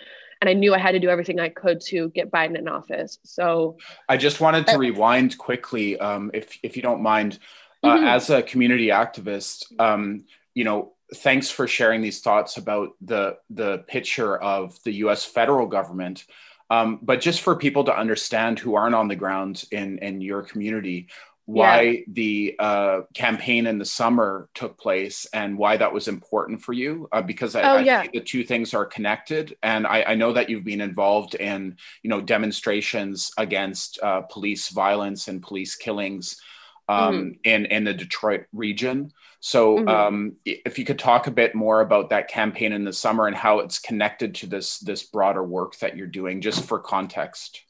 [0.42, 3.20] And i knew i had to do everything i could to get biden in office.
[3.24, 3.78] So
[4.10, 7.40] i just wanted to uh, rewind quickly um, if, if you don't mind.
[7.84, 8.06] Uh, mm-hmm.
[8.06, 13.80] as a community activist um, you know thanks for sharing these thoughts about the the
[13.88, 16.26] picture of the us federal government.
[16.70, 20.42] Um, but just for people to understand who aren't on the ground in, in your
[20.42, 21.10] community,
[21.52, 22.00] why yeah.
[22.08, 27.10] the uh, campaign in the summer took place and why that was important for you
[27.12, 28.06] uh, because I, oh, I yeah.
[28.12, 32.10] the two things are connected and I, I, know that you've been involved in you
[32.10, 36.40] know demonstrations against uh, police violence and police killings
[36.88, 37.32] um, mm-hmm.
[37.44, 39.12] in in the Detroit region.
[39.40, 39.88] So, mm-hmm.
[39.88, 43.36] um, if you could talk a bit more about that campaign in the summer and
[43.36, 47.62] how it's connected to this this broader work that you're doing, just for context.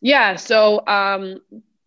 [0.00, 0.36] Yeah.
[0.36, 1.40] So, um,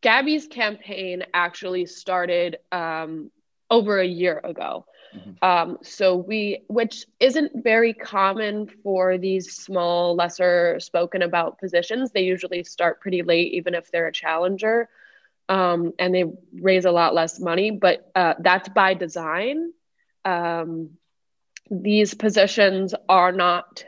[0.06, 3.32] Gabby's campaign actually started um,
[3.72, 4.86] over a year ago.
[5.18, 5.44] Mm-hmm.
[5.44, 12.12] Um, so we, which isn't very common for these small, lesser spoken about positions.
[12.12, 14.90] They usually start pretty late, even if they're a challenger
[15.50, 19.74] um, and they raise a lot less money, but uh, that's by design.
[20.24, 20.92] Um,
[21.72, 23.84] these positions are not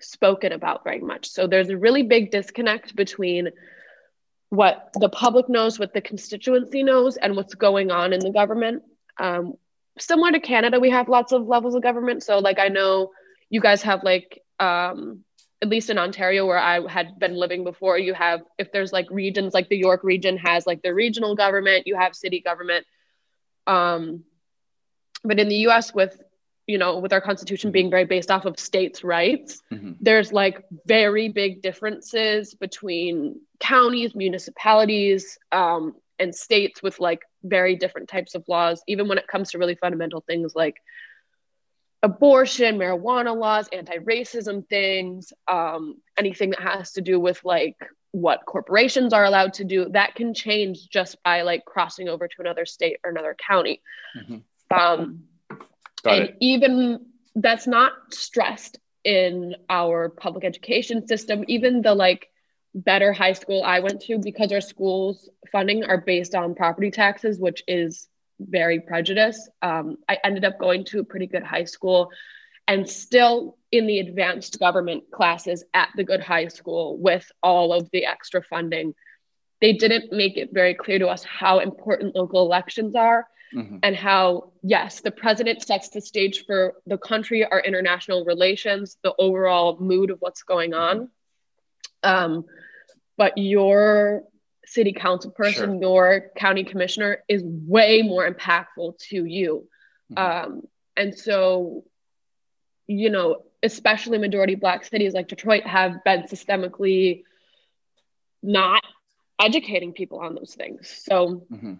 [0.00, 1.28] spoken about very much.
[1.28, 3.50] So there's a really big disconnect between
[4.56, 8.82] what the public knows, what the constituency knows, and what's going on in the government.
[9.18, 9.54] Um,
[9.98, 12.22] similar to Canada, we have lots of levels of government.
[12.22, 13.10] So, like, I know
[13.50, 15.24] you guys have like um,
[15.64, 19.06] at least in Ontario where I had been living before, you have if there's like
[19.10, 22.84] regions like the York region has like the regional government, you have city government.
[23.66, 24.24] Um,
[25.22, 25.94] but in the U.S.
[25.94, 26.20] with
[26.66, 29.92] you know with our constitution being very based off of states' rights, mm-hmm.
[30.00, 38.08] there's like very big differences between counties, municipalities, um, and states with like very different
[38.08, 38.82] types of laws.
[38.88, 40.76] Even when it comes to really fundamental things like
[42.02, 47.76] abortion, marijuana laws, anti racism things, um, anything that has to do with like
[48.12, 52.34] what corporations are allowed to do, that can change just by like crossing over to
[52.38, 53.82] another state or another county.
[54.16, 54.36] Mm-hmm.
[54.78, 55.24] Um,
[56.12, 56.36] and it.
[56.40, 62.28] even that's not stressed in our public education system, even the like
[62.74, 67.38] better high school I went to, because our schools funding are based on property taxes,
[67.38, 68.08] which is
[68.40, 69.48] very prejudiced.
[69.62, 72.10] Um, I ended up going to a pretty good high school
[72.66, 77.90] and still in the advanced government classes at the good high school with all of
[77.92, 78.94] the extra funding.
[79.60, 83.78] They didn't make it very clear to us how important local elections are mm-hmm.
[83.82, 89.14] and how, yes, the president sets the stage for the country, our international relations, the
[89.18, 91.08] overall mood of what's going on.
[92.02, 92.44] Um,
[93.16, 94.24] but your
[94.66, 95.80] city council person sure.
[95.80, 99.68] your county commissioner is way more impactful to you
[100.12, 100.46] mm-hmm.
[100.54, 100.62] um,
[100.96, 101.84] and so
[102.86, 107.22] you know especially majority black cities like detroit have been systemically
[108.42, 108.82] not
[109.40, 111.74] educating people on those things so mm-hmm.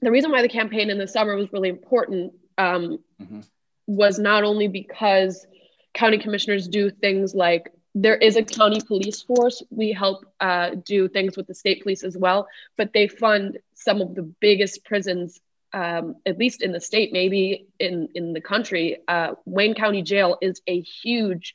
[0.00, 3.40] The reason why the campaign in the summer was really important um, mm-hmm.
[3.86, 5.46] was not only because
[5.94, 9.62] county commissioners do things like there is a county police force.
[9.70, 12.46] We help uh, do things with the state police as well,
[12.76, 15.40] but they fund some of the biggest prisons,
[15.72, 18.98] um, at least in the state, maybe in in the country.
[19.08, 21.54] Uh, Wayne County Jail is a huge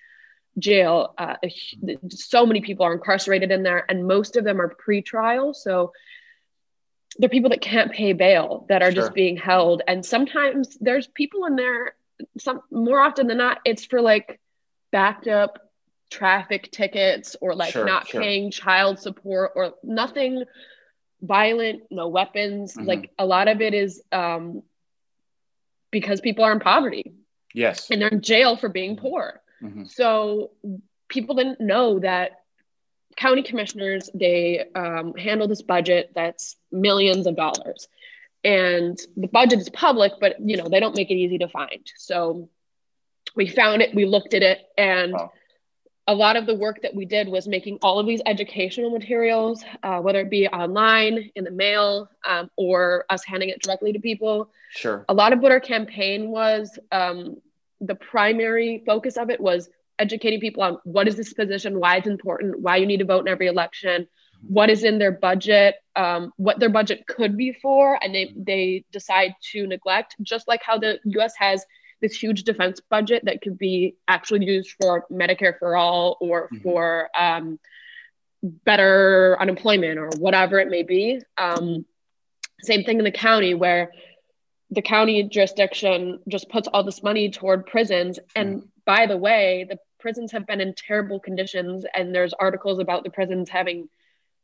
[0.59, 1.13] jail.
[1.17, 1.53] Uh, a,
[2.09, 5.53] so many people are incarcerated in there, and most of them are pre-trial.
[5.53, 5.93] So
[7.17, 9.01] they're people that can't pay bail that are sure.
[9.01, 11.95] just being held, and sometimes there's people in there.
[12.37, 14.39] Some more often than not, it's for like
[14.91, 15.59] backed up
[16.09, 18.21] traffic tickets or like sure, not sure.
[18.21, 20.43] paying child support or nothing
[21.21, 22.75] violent, no weapons.
[22.75, 22.87] Mm-hmm.
[22.87, 24.61] Like a lot of it is um,
[25.91, 27.13] because people are in poverty.
[27.53, 27.89] Yes.
[27.89, 29.41] And they're in jail for being poor.
[29.61, 29.85] Mm-hmm.
[29.85, 30.51] So
[31.07, 32.42] people didn't know that
[33.15, 37.87] county commissioners they um, handle this budget that's millions of dollars
[38.43, 41.91] and the budget is public but you know they don't make it easy to find
[41.95, 42.49] so
[43.35, 45.31] we found it we looked at it and wow
[46.07, 49.63] a lot of the work that we did was making all of these educational materials,
[49.83, 53.99] uh, whether it be online, in the mail, um, or us handing it directly to
[53.99, 54.49] people.
[54.71, 55.05] Sure.
[55.07, 57.37] A lot of what our campaign was, um,
[57.79, 59.69] the primary focus of it was
[59.99, 63.21] educating people on what is this position, why it's important, why you need to vote
[63.21, 64.07] in every election,
[64.47, 68.83] what is in their budget, um, what their budget could be for, and they, they
[68.91, 71.65] decide to neglect, just like how the US has
[72.01, 76.61] this huge defense budget that could be actually used for Medicare for all or mm-hmm.
[76.61, 77.57] for um,
[78.43, 81.21] better unemployment or whatever it may be.
[81.37, 81.85] Um,
[82.61, 83.91] same thing in the county where
[84.69, 88.19] the county jurisdiction just puts all this money toward prisons.
[88.35, 88.67] And mm-hmm.
[88.85, 93.09] By the way, the prisons have been in terrible conditions, and there's articles about the
[93.09, 93.89] prisons having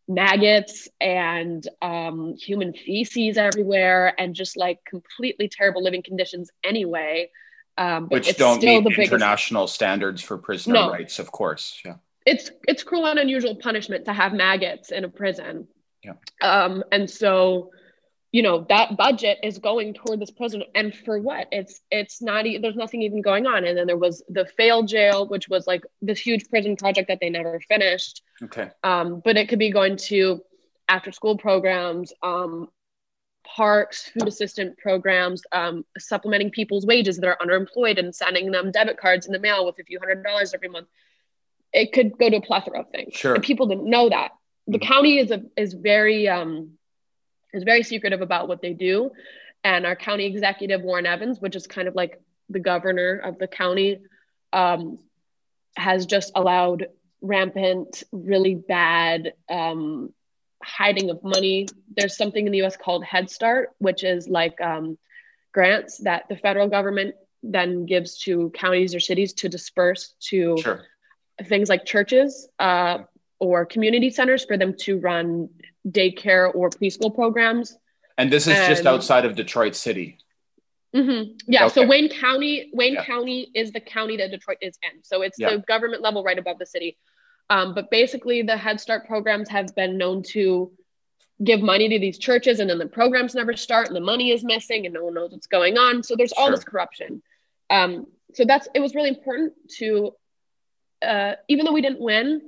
[0.07, 7.29] maggots and um, human feces everywhere and just like completely terrible living conditions anyway.
[7.77, 9.75] Um, Which don't meet international biggest...
[9.75, 10.91] standards for prisoner no.
[10.91, 11.79] rights, of course.
[11.85, 11.95] Yeah.
[12.25, 15.67] It's it's cruel and unusual punishment to have maggots in a prison.
[16.03, 16.13] Yeah.
[16.41, 17.71] Um, and so,
[18.31, 21.47] you know, that budget is going toward this prison, and for what?
[21.51, 22.45] It's it's not.
[22.45, 23.65] E- there's nothing even going on.
[23.65, 27.19] And then there was the failed jail, which was like this huge prison project that
[27.19, 28.21] they never finished.
[28.43, 28.69] Okay.
[28.83, 30.41] Um, but it could be going to
[30.87, 32.67] after school programs, um,
[33.43, 38.97] parks, food assistant programs, um, supplementing people's wages that are underemployed and sending them debit
[38.97, 40.87] cards in the mail with a few hundred dollars every month.
[41.73, 43.15] It could go to a plethora of things.
[43.15, 43.33] Sure.
[43.33, 44.31] And people didn't know that.
[44.67, 44.87] The mm-hmm.
[44.87, 46.77] county is a is very um,
[47.53, 49.11] is very secretive about what they do.
[49.63, 53.47] And our county executive, Warren Evans, which is kind of like the governor of the
[53.47, 53.99] county,
[54.53, 54.99] um,
[55.75, 56.87] has just allowed
[57.21, 60.13] rampant, really bad um,
[60.63, 61.67] hiding of money.
[61.95, 64.97] There's something in the US called Head Start, which is like um,
[65.53, 70.85] grants that the federal government then gives to counties or cities to disperse to sure.
[71.45, 72.99] things like churches uh,
[73.39, 75.49] or community centers for them to run
[75.87, 77.77] daycare or preschool programs.
[78.17, 80.17] And this is and, just outside of Detroit City.
[80.95, 81.37] Mm-hmm.
[81.47, 81.65] Yeah.
[81.65, 81.73] Okay.
[81.73, 83.05] So Wayne County, Wayne yeah.
[83.05, 85.03] County is the county that Detroit is in.
[85.03, 85.51] So it's yeah.
[85.51, 86.97] the government level right above the city.
[87.49, 90.71] Um, but basically, the Head Start programs have been known to
[91.43, 94.43] give money to these churches, and then the programs never start, and the money is
[94.43, 96.03] missing, and no one knows what's going on.
[96.03, 96.55] So there's all sure.
[96.55, 97.23] this corruption.
[97.69, 100.11] Um, so that's it was really important to,
[101.01, 102.41] uh, even though we didn't win,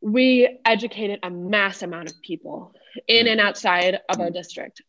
[0.00, 2.74] we educated a mass amount of people
[3.06, 4.82] in and outside of our district,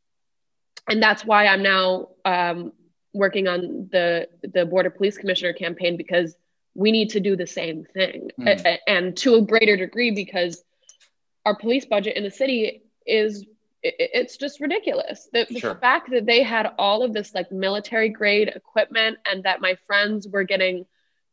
[0.90, 2.72] and that's why I'm now um,
[3.14, 6.36] working on the the board of police commissioner campaign because
[6.74, 8.78] we need to do the same thing mm.
[8.88, 10.64] and to a greater degree because
[11.46, 13.46] our police budget in the city is
[13.84, 15.76] it's just ridiculous the, the sure.
[15.76, 20.28] fact that they had all of this like military grade equipment and that my friends
[20.28, 20.86] were getting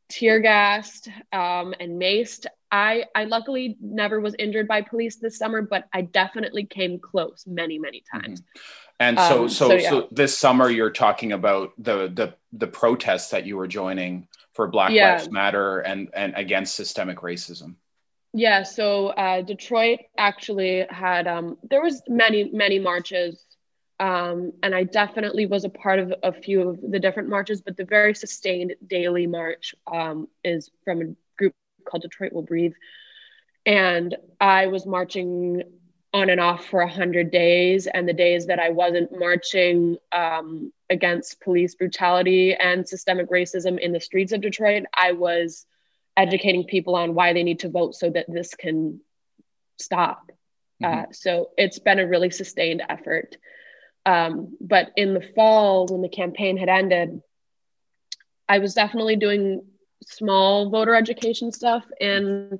[0.08, 5.62] tear gassed um, and maced i i luckily never was injured by police this summer
[5.62, 8.60] but i definitely came close many many times mm-hmm.
[9.00, 9.90] and so um, so so, yeah.
[9.90, 14.26] so this summer you're talking about the the the protests that you were joining
[14.58, 15.12] for Black yeah.
[15.12, 17.76] Lives Matter and and against systemic racism?
[18.34, 23.40] Yeah, so uh, Detroit actually had um, there was many many marches,
[24.00, 27.60] um, and I definitely was a part of a few of the different marches.
[27.60, 31.16] But the very sustained daily march um, is from
[31.88, 32.74] called Detroit Will Breathe,
[33.66, 35.62] and I was marching
[36.14, 40.72] on and off for a hundred days, and the days that I wasn't marching, um,
[40.90, 45.66] against police brutality and systemic racism in the streets of Detroit, I was
[46.16, 49.00] educating people on why they need to vote so that this can
[49.78, 50.32] stop.
[50.82, 51.00] Mm-hmm.
[51.00, 53.36] Uh, so it's been a really sustained effort.
[54.06, 57.22] Um, but in the fall, when the campaign had ended,
[58.48, 59.62] I was definitely doing
[60.06, 62.58] small voter education stuff in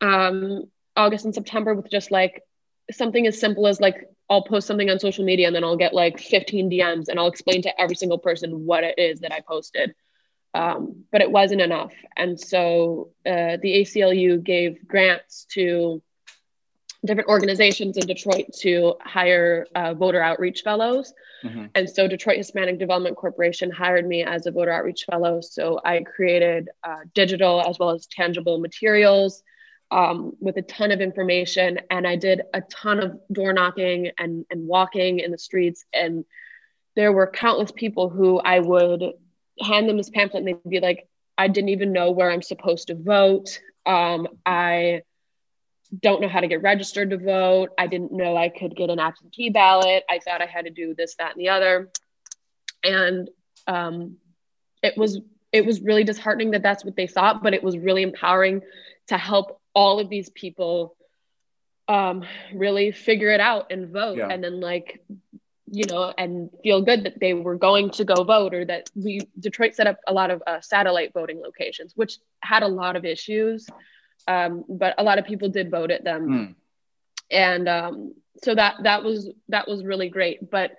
[0.00, 0.64] um,
[0.96, 2.42] August and September with just like
[2.90, 5.94] something as simple as like I'll post something on social media and then I'll get
[5.94, 9.40] like 15 DMs and I'll explain to every single person what it is that I
[9.40, 9.94] posted.
[10.54, 11.92] Um, but it wasn't enough.
[12.16, 16.02] And so uh, the ACLU gave grants to
[17.08, 21.12] different organizations in Detroit to hire uh, voter outreach fellows.
[21.42, 21.66] Mm-hmm.
[21.74, 25.40] And so Detroit Hispanic Development Corporation hired me as a voter outreach fellow.
[25.40, 29.42] So I created uh, digital as well as tangible materials
[29.90, 31.80] um, with a ton of information.
[31.90, 35.86] And I did a ton of door knocking and, and walking in the streets.
[35.94, 36.26] And
[36.94, 39.02] there were countless people who I would
[39.60, 42.88] hand them this pamphlet and they'd be like, I didn't even know where I'm supposed
[42.88, 43.60] to vote.
[43.86, 45.02] Um, I
[46.00, 47.70] don't know how to get registered to vote.
[47.78, 50.04] I didn't know I could get an absentee ballot.
[50.08, 51.90] I thought I had to do this, that, and the other.
[52.84, 53.30] And
[53.66, 54.16] um,
[54.82, 55.20] it was
[55.50, 58.60] it was really disheartening that that's what they thought, but it was really empowering
[59.06, 60.94] to help all of these people
[61.88, 62.24] um,
[62.54, 64.28] really figure it out and vote yeah.
[64.28, 65.02] and then like
[65.70, 69.20] you know and feel good that they were going to go vote or that we
[69.38, 73.04] detroit set up a lot of uh, satellite voting locations which had a lot of
[73.04, 73.66] issues
[74.26, 76.54] um, but a lot of people did vote at them mm.
[77.30, 80.72] and um, so that that was that was really great but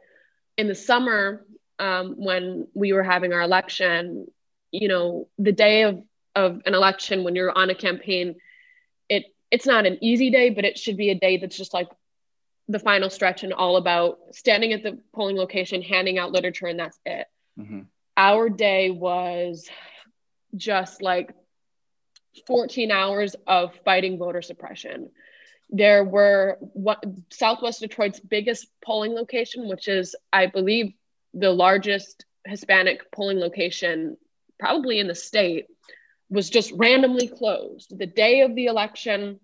[0.57, 1.45] in the summer
[1.79, 4.27] um, when we were having our election
[4.71, 6.03] you know the day of
[6.35, 8.35] of an election when you're on a campaign
[9.09, 11.89] it it's not an easy day, but it should be a day that's just like
[12.67, 16.79] the final stretch and all about standing at the polling location, handing out literature, and
[16.79, 17.27] that's it.
[17.59, 17.81] Mm-hmm.
[18.15, 19.67] Our day was
[20.55, 21.33] just like
[22.47, 25.09] 14 hours of fighting voter suppression.
[25.69, 30.93] There were what Southwest Detroit's biggest polling location, which is, I believe,
[31.33, 34.17] the largest Hispanic polling location
[34.59, 35.67] probably in the state
[36.29, 39.39] was just randomly closed the day of the election.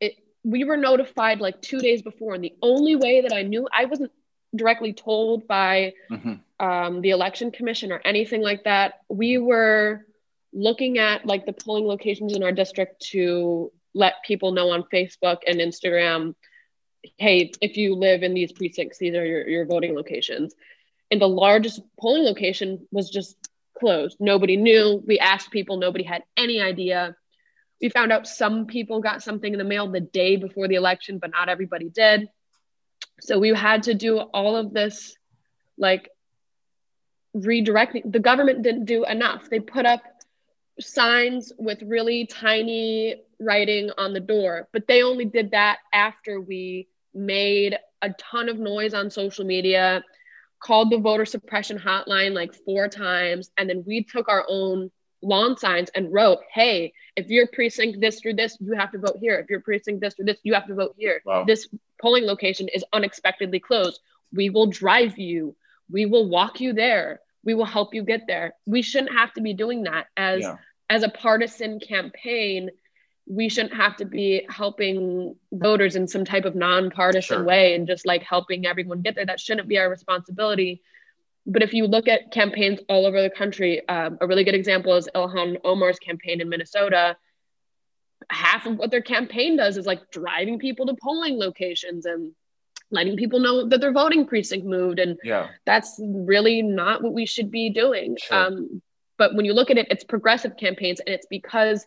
[0.00, 3.68] It, we were notified like two days before, and the only way that I knew,
[3.72, 4.12] I wasn't
[4.54, 6.64] directly told by mm-hmm.
[6.64, 9.00] um, the election commission or anything like that.
[9.08, 10.06] We were
[10.52, 15.38] looking at like the polling locations in our district to let people know on Facebook
[15.46, 16.34] and Instagram,
[17.18, 20.54] hey, if you live in these precincts, these are your, your voting locations.
[21.10, 23.36] And the largest polling location was just
[23.78, 24.16] closed.
[24.20, 25.02] Nobody knew.
[25.06, 27.16] We asked people, nobody had any idea.
[27.80, 31.18] We found out some people got something in the mail the day before the election,
[31.18, 32.28] but not everybody did.
[33.20, 35.16] So we had to do all of this,
[35.76, 36.08] like
[37.36, 38.10] redirecting.
[38.10, 39.48] The government didn't do enough.
[39.50, 40.02] They put up
[40.80, 46.88] signs with really tiny writing on the door, but they only did that after we
[47.14, 50.02] made a ton of noise on social media
[50.60, 53.50] called the voter suppression hotline like four times.
[53.58, 54.90] And then we took our own
[55.22, 59.18] lawn signs and wrote, hey, if you're precinct this or this, you have to vote
[59.20, 59.38] here.
[59.38, 61.20] If you're precinct this or this, you have to vote here.
[61.24, 61.44] Wow.
[61.44, 61.68] This
[62.00, 64.00] polling location is unexpectedly closed.
[64.32, 65.54] We will drive you.
[65.90, 67.20] We will walk you there.
[67.44, 68.54] We will help you get there.
[68.66, 70.56] We shouldn't have to be doing that as yeah.
[70.88, 72.70] as a partisan campaign
[73.26, 77.44] we shouldn't have to be helping voters in some type of nonpartisan sure.
[77.44, 79.26] way and just like helping everyone get there.
[79.26, 80.82] That shouldn't be our responsibility.
[81.46, 84.94] But if you look at campaigns all over the country, um, a really good example
[84.94, 87.16] is Ilhan Omar's campaign in Minnesota.
[88.28, 92.32] Half of what their campaign does is like driving people to polling locations and
[92.92, 94.98] letting people know that their voting precinct moved.
[94.98, 95.48] And yeah.
[95.64, 98.16] that's really not what we should be doing.
[98.20, 98.36] Sure.
[98.36, 98.82] Um,
[99.18, 101.84] but when you look at it, it's progressive campaigns, and it's because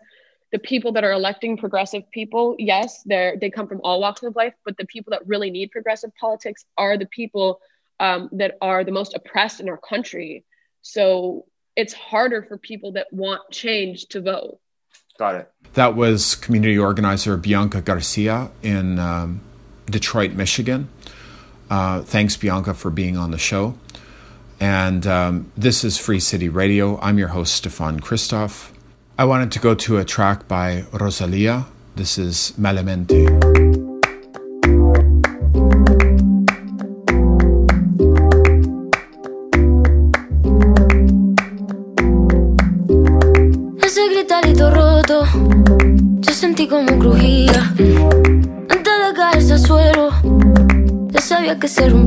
[0.51, 4.36] the people that are electing progressive people, yes, they're they come from all walks of
[4.36, 7.60] life, but the people that really need progressive politics are the people
[7.99, 10.45] um, that are the most oppressed in our country.
[10.82, 11.45] So
[11.76, 14.60] it's harder for people that want change to vote.
[15.18, 15.51] Got it.
[15.74, 19.41] That was community organizer Bianca Garcia in um,
[19.88, 20.89] Detroit, Michigan.
[21.70, 23.76] Uh, thanks, Bianca, for being on the show.
[24.59, 26.99] And um, this is Free City Radio.
[27.01, 28.72] I'm your host, Stefan Christoff.
[29.18, 31.66] I wanted to go to a track by Rosalia.
[31.95, 33.95] This is Malamente.
[51.78, 52.05] C'est bon.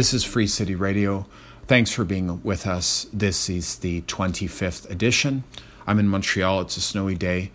[0.00, 1.26] This is Free City Radio.
[1.66, 3.06] Thanks for being with us.
[3.12, 5.44] This is the 25th edition.
[5.86, 6.62] I'm in Montreal.
[6.62, 7.50] It's a snowy day,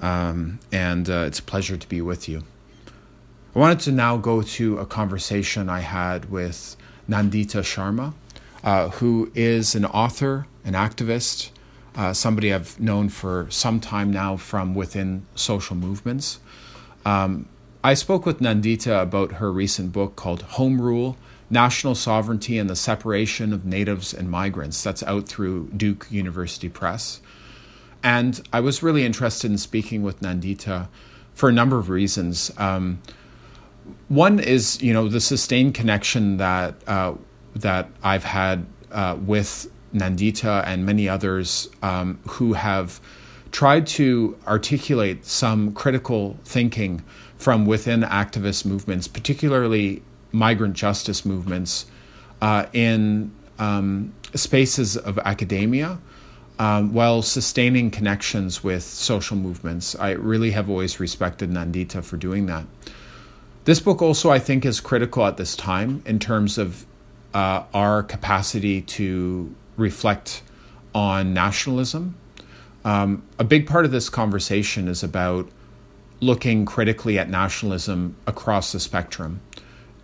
[0.00, 2.42] um, and uh, it's a pleasure to be with you.
[3.54, 6.76] I wanted to now go to a conversation I had with
[7.08, 8.14] Nandita Sharma,
[8.64, 11.50] uh, who is an author, an activist,
[11.94, 16.40] uh, somebody I've known for some time now from within social movements.
[17.06, 17.48] Um,
[17.84, 21.16] I spoke with Nandita about her recent book called Home Rule
[21.50, 24.82] National Sovereignty and the Separation of Natives and Migrants.
[24.82, 27.20] That's out through Duke University Press.
[28.02, 30.88] And I was really interested in speaking with Nandita
[31.32, 32.50] for a number of reasons.
[32.58, 33.00] Um,
[34.08, 37.14] one is, you know, the sustained connection that uh,
[37.54, 43.00] that I've had uh, with Nandita and many others um, who have
[43.52, 47.04] tried to articulate some critical thinking
[47.36, 50.02] from within activist movements, particularly
[50.34, 51.86] migrant justice movements,
[52.42, 55.98] uh, in um, spaces of academia.
[56.56, 59.96] Um, while sustaining connections with social movements.
[59.96, 62.64] I really have always respected Nandita for doing that.
[63.64, 66.86] This book also, I think, is critical at this time in terms of
[67.34, 70.42] uh, our capacity to reflect
[70.94, 72.14] on nationalism.
[72.84, 75.48] Um, a big part of this conversation is about
[76.20, 79.40] looking critically at nationalism across the spectrum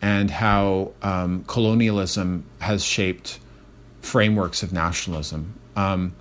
[0.02, 3.38] and how um, colonialism has shaped
[4.00, 5.58] frameworks of nationalism.
[5.76, 6.14] Um,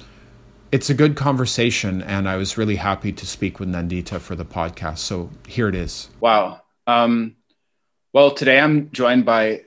[0.72, 4.46] it's a good conversation, and I was really happy to speak with Nandita for the
[4.46, 5.00] podcast.
[5.00, 6.10] So here it is.
[6.20, 6.62] Wow.
[6.86, 7.36] Um,
[8.14, 9.64] well, today I'm joined by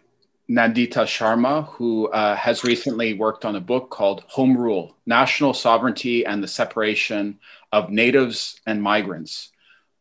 [0.48, 6.26] Nandita Sharma, who uh, has recently worked on a book called Home Rule National Sovereignty
[6.26, 7.38] and the Separation
[7.72, 9.50] of Natives and Migrants.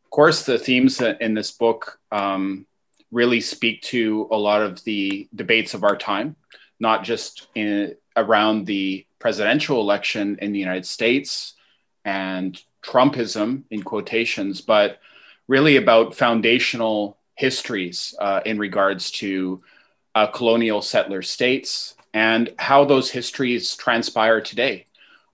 [0.04, 2.66] Of course, the themes in this book um,
[3.12, 6.36] really speak to a lot of the debates of our time,
[6.80, 11.54] not just in, around the presidential election in the United States
[12.06, 15.00] and Trumpism in quotations, but
[15.48, 19.62] really about foundational histories uh, in regards to
[20.16, 24.86] uh, colonial settler states and how those histories transpire today.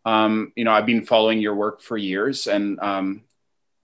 [0.05, 3.23] Um, you know, I've been following your work for years and um,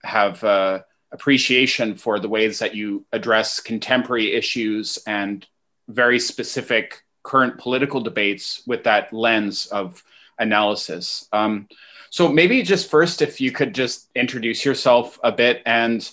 [0.02, 0.80] have uh,
[1.14, 5.46] appreciation for the ways that you address contemporary issues and
[5.88, 10.02] very specific current political debates with that lens of
[10.38, 11.28] analysis.
[11.32, 11.68] Um,
[12.10, 16.08] so maybe just first, if you could just introduce yourself a bit and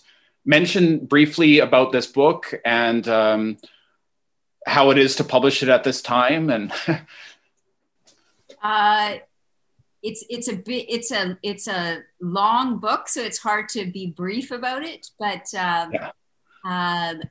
[0.46, 3.58] mention briefly about this book and um,
[4.66, 6.72] how it is to publish it at this time and.
[8.64, 9.16] uh,
[10.04, 14.08] it's it's a bit it's a it's a long book, so it's hard to be
[14.08, 15.08] brief about it.
[15.20, 16.12] But um, yeah.
[16.66, 17.22] um,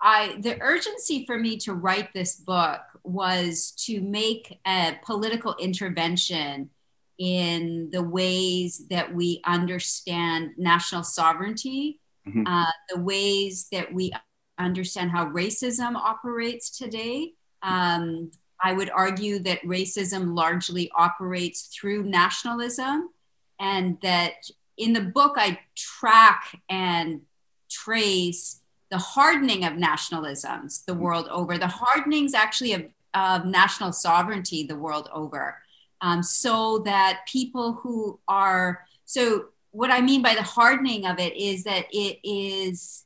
[0.00, 6.70] I the urgency for me to write this book was to make a political intervention
[7.18, 12.46] in the ways that we understand national sovereignty, mm-hmm.
[12.46, 14.12] uh, the ways that we
[14.58, 17.32] understand how racism operates today.
[17.62, 18.32] Um,
[18.62, 23.10] I would argue that racism largely operates through nationalism,
[23.58, 24.34] and that
[24.76, 27.22] in the book, I track and
[27.70, 28.60] trace
[28.90, 32.84] the hardening of nationalisms the world over, the hardenings actually of,
[33.14, 35.62] of national sovereignty the world over.
[36.02, 41.34] um, so that people who are so what I mean by the hardening of it
[41.34, 43.04] is that it is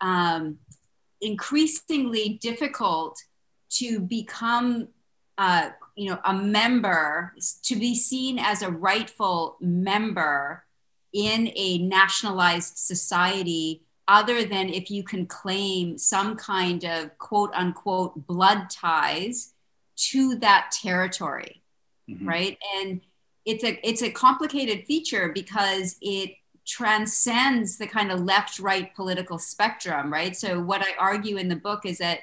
[0.00, 0.58] um,
[1.20, 3.22] increasingly difficult
[3.70, 4.88] to become
[5.38, 10.64] uh, you know a member to be seen as a rightful member
[11.12, 18.26] in a nationalized society other than if you can claim some kind of quote unquote
[18.26, 19.54] blood ties
[19.96, 21.62] to that territory
[22.08, 22.28] mm-hmm.
[22.28, 23.00] right and
[23.44, 26.32] it's a it's a complicated feature because it
[26.66, 31.56] transcends the kind of left right political spectrum right so what i argue in the
[31.56, 32.20] book is that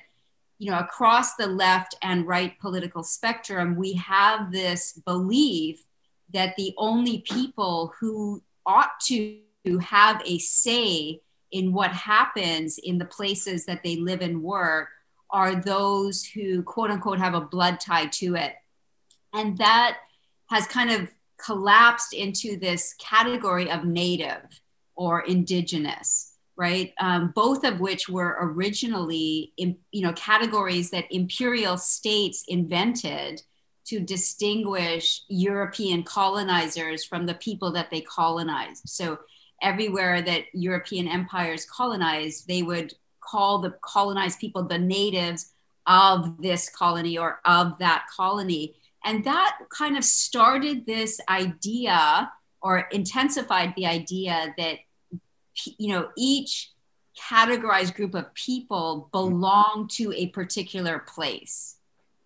[0.60, 5.84] you know across the left and right political spectrum we have this belief
[6.34, 9.40] that the only people who ought to
[9.82, 14.90] have a say in what happens in the places that they live and work
[15.32, 18.54] are those who quote unquote have a blood tie to it.
[19.34, 19.98] And that
[20.50, 21.10] has kind of
[21.44, 24.62] collapsed into this category of native
[24.96, 26.94] or indigenous right?
[27.00, 33.42] Um, both of which were originally in, you know categories that imperial states invented
[33.86, 38.90] to distinguish european colonizers from the people that they colonized.
[38.90, 39.20] So
[39.62, 45.52] everywhere that european empires colonized they would call the colonized people the natives
[45.88, 48.76] of this colony or of that colony.
[49.04, 52.32] And that kind of started this idea
[52.62, 54.80] or intensified the idea that,
[55.78, 56.72] you know, each
[57.20, 61.78] categorized group of people belong to a particular place,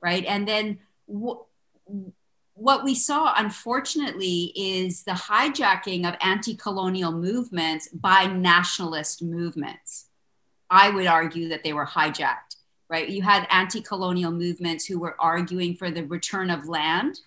[0.02, 0.26] right?
[0.26, 9.24] And then what we saw, unfortunately, is the hijacking of anti colonial movements by nationalist
[9.24, 10.08] movements.
[10.70, 12.56] I would argue that they were hijacked
[12.92, 13.08] right?
[13.08, 17.18] You had anti colonial movements who were arguing for the return of land,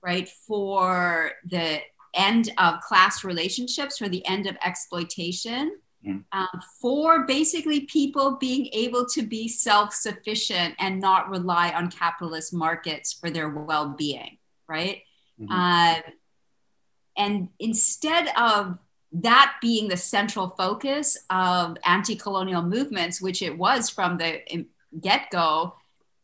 [0.00, 0.28] right?
[0.28, 1.80] For the
[2.14, 6.24] end of class relationships, or the end of exploitation, mm.
[6.32, 12.52] um, for basically people being able to be self sufficient and not rely on capitalist
[12.52, 14.38] markets for their well being,
[14.68, 15.02] right?
[15.40, 15.52] Mm-hmm.
[15.52, 16.00] Uh,
[17.16, 18.78] and instead of
[19.12, 24.66] that being the central focus of anti colonial movements, which it was from the
[25.00, 25.74] get go,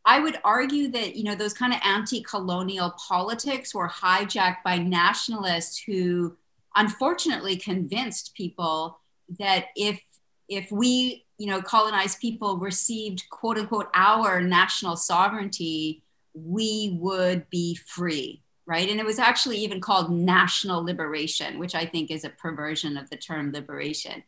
[0.06, 5.78] I would argue that you know those kind of anti-colonial politics were hijacked by nationalists
[5.78, 6.36] who
[6.76, 9.00] unfortunately convinced people
[9.38, 10.00] that if
[10.48, 16.02] if we you know colonized people received quote unquote our national sovereignty
[16.34, 18.88] we would be free right?
[18.88, 23.08] And it was actually even called national liberation which i think is a perversion of
[23.10, 24.22] the term liberation.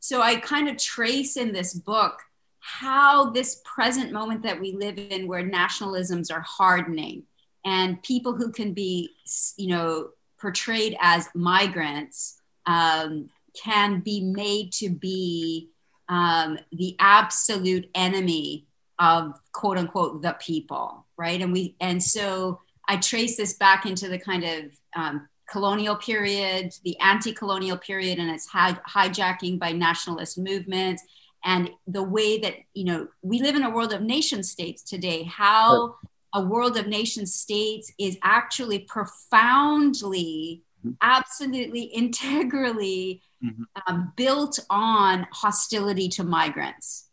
[0.00, 2.20] So i kind of trace in this book
[2.62, 7.24] how this present moment that we live in where nationalisms are hardening
[7.64, 9.10] and people who can be
[9.56, 10.10] you know
[10.40, 13.28] portrayed as migrants um,
[13.60, 15.68] can be made to be
[16.08, 18.66] um, the absolute enemy
[18.98, 21.40] of quote unquote the people right?
[21.40, 24.64] And we and so i trace this back into the kind of
[24.96, 31.02] um, colonial period the anti-colonial period and its hij- hijacking by nationalist movements
[31.44, 35.22] and the way that you know we live in a world of nation states today
[35.24, 35.94] how
[36.34, 40.94] a world of nation states is actually profoundly mm-hmm.
[41.00, 43.62] absolutely integrally mm-hmm.
[43.86, 47.08] um, built on hostility to migrants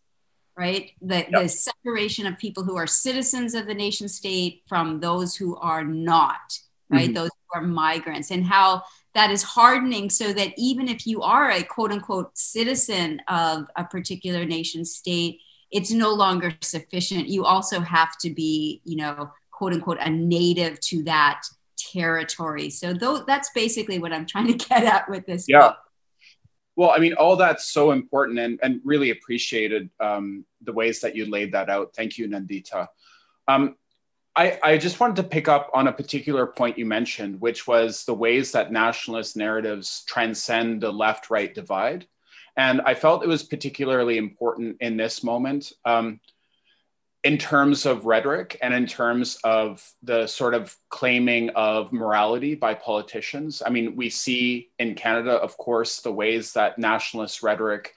[0.57, 1.31] right the, yep.
[1.31, 5.83] the separation of people who are citizens of the nation state from those who are
[5.83, 6.59] not
[6.89, 7.13] right mm-hmm.
[7.13, 8.83] those who are migrants and how
[9.15, 13.83] that is hardening so that even if you are a quote unquote citizen of a
[13.83, 15.39] particular nation state,
[15.71, 17.27] it's no longer sufficient.
[17.27, 21.41] You also have to be, you know, quote unquote, a native to that
[21.77, 22.69] territory.
[22.69, 25.45] So th- that's basically what I'm trying to get at with this.
[25.47, 25.59] Yeah.
[25.69, 25.77] Book.
[26.75, 31.13] Well, I mean, all that's so important and, and really appreciated um, the ways that
[31.13, 31.93] you laid that out.
[31.93, 32.87] Thank you, Nandita.
[33.49, 33.75] Um,
[34.35, 38.05] I, I just wanted to pick up on a particular point you mentioned, which was
[38.05, 42.07] the ways that nationalist narratives transcend the left right divide.
[42.55, 46.19] And I felt it was particularly important in this moment um,
[47.23, 52.73] in terms of rhetoric and in terms of the sort of claiming of morality by
[52.73, 53.61] politicians.
[53.65, 57.93] I mean, we see in Canada, of course, the ways that nationalist rhetoric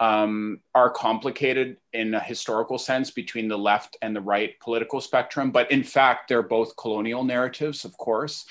[0.00, 5.50] um, are complicated in a historical sense between the left and the right political spectrum.
[5.50, 8.46] But in fact, they're both colonial narratives, of course.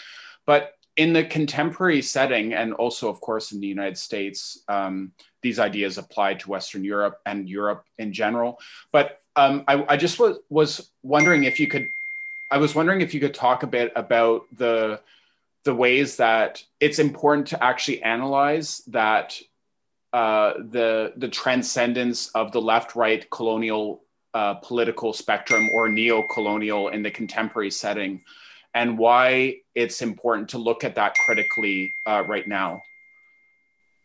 [0.46, 5.60] But in the contemporary setting, and also, of course, in the United States, um, these
[5.60, 8.60] ideas apply to Western Europe and Europe in general.
[8.92, 11.90] But um, I, I, just was, was wondering if you could
[12.50, 15.02] I was wondering if you could talk a bit about the
[15.64, 19.38] the ways that it's important to actually analyze that
[20.16, 26.88] uh, the the transcendence of the left right colonial uh, political spectrum or neo colonial
[26.88, 28.22] in the contemporary setting,
[28.74, 32.82] and why it's important to look at that critically uh, right now.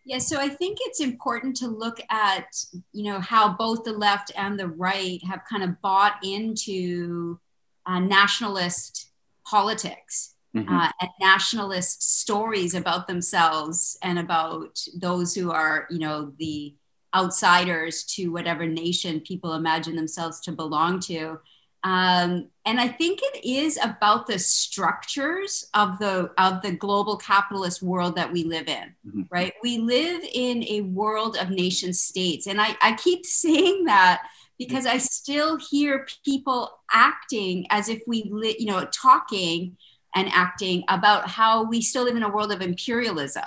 [0.04, 2.48] Yeah, so I think it's important to look at
[2.92, 7.38] you know how both the left and the right have kind of bought into
[7.86, 9.12] uh, nationalist
[9.46, 10.74] politics mm-hmm.
[10.74, 16.74] uh, and nationalist stories about themselves and about those who are, you know, the
[17.14, 21.38] outsiders to whatever nation people imagine themselves to belong to.
[21.82, 27.82] Um, and I think it is about the structures of the of the global capitalist
[27.82, 29.22] world that we live in, mm-hmm.
[29.30, 29.54] right?
[29.62, 34.22] We live in a world of nation states, and I, I keep saying that
[34.58, 39.78] because I still hear people acting as if we, li- you know, talking
[40.14, 43.44] and acting about how we still live in a world of imperialism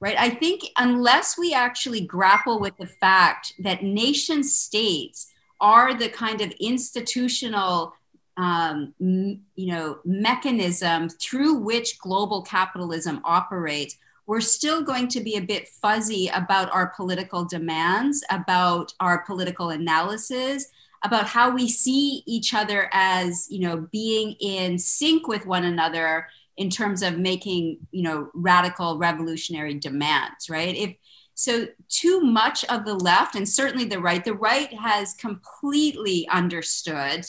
[0.00, 0.16] right?
[0.18, 6.40] I think unless we actually grapple with the fact that nation states are the kind
[6.40, 7.94] of institutional
[8.36, 15.40] um, you know mechanism through which global capitalism operates we're still going to be a
[15.40, 20.66] bit fuzzy about our political demands about our political analysis
[21.06, 26.26] about how we see each other as you know being in sync with one another
[26.56, 30.74] in terms of making you know radical revolutionary demands right?
[30.76, 30.96] If
[31.34, 37.26] so too much of the left and certainly the right the right has completely understood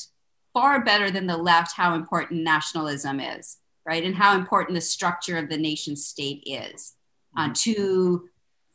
[0.53, 3.57] far better than the left how important nationalism is
[3.87, 4.03] right?
[4.03, 6.93] And how important the structure of the nation state is
[7.37, 8.29] uh, to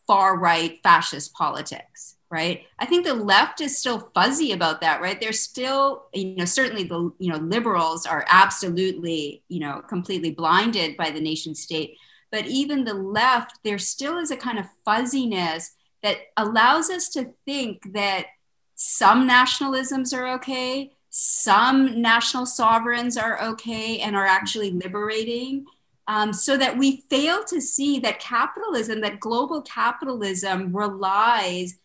[0.07, 2.64] far right fascist politics right?
[2.78, 5.20] I think the left is still fuzzy about that right?
[5.20, 10.97] They're still you know certainly the you know liberals are absolutely you know completely blinded
[10.97, 11.97] by the nation state.
[12.33, 15.72] But even the left there still is a kind of fuzziness
[16.03, 18.26] that allows us to think that
[18.74, 25.66] some nationalisms are okay some national sovereigns are okay and are actually liberating
[26.09, 31.76] um, so that we fail to see that capitalism that global capitalism relies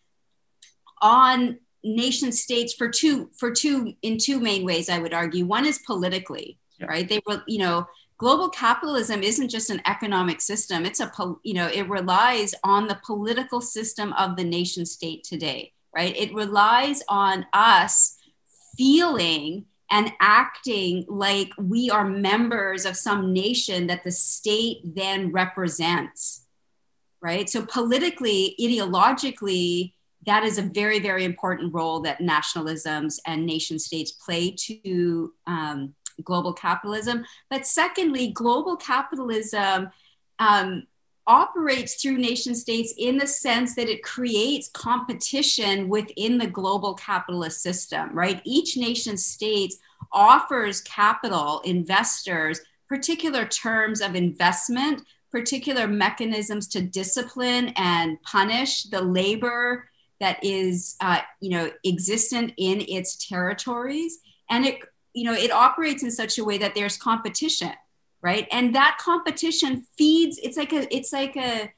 [1.02, 5.46] on nation states for two for two in two main ways i would argue.
[5.46, 6.86] One is politically yeah.
[6.86, 7.08] right?
[7.08, 7.86] They were you know
[8.18, 10.84] global capitalism isn't just an economic system.
[10.84, 11.10] It's a
[11.42, 16.16] you know it relies on the political system of the nation state today right?
[16.16, 18.16] It relies on us
[18.76, 26.44] feeling and acting like we are members of some nation that the state then represents
[27.20, 27.50] right?
[27.50, 29.94] So politically ideologically
[30.28, 35.94] that is a very, very important role that nationalisms and nation states play to um,
[36.22, 37.24] global capitalism.
[37.48, 39.88] But secondly, global capitalism
[40.38, 40.86] um,
[41.26, 47.62] operates through nation states in the sense that it creates competition within the global capitalist
[47.62, 48.42] system, right?
[48.44, 49.74] Each nation state
[50.12, 59.87] offers capital investors particular terms of investment, particular mechanisms to discipline and punish the labor
[60.20, 64.18] that is uh, you know existent in its territories.
[64.50, 64.80] And it
[65.14, 67.72] you know it operates in such a way that there's competition
[68.20, 68.48] right?
[68.50, 71.72] And that competition feeds it's like a it's like a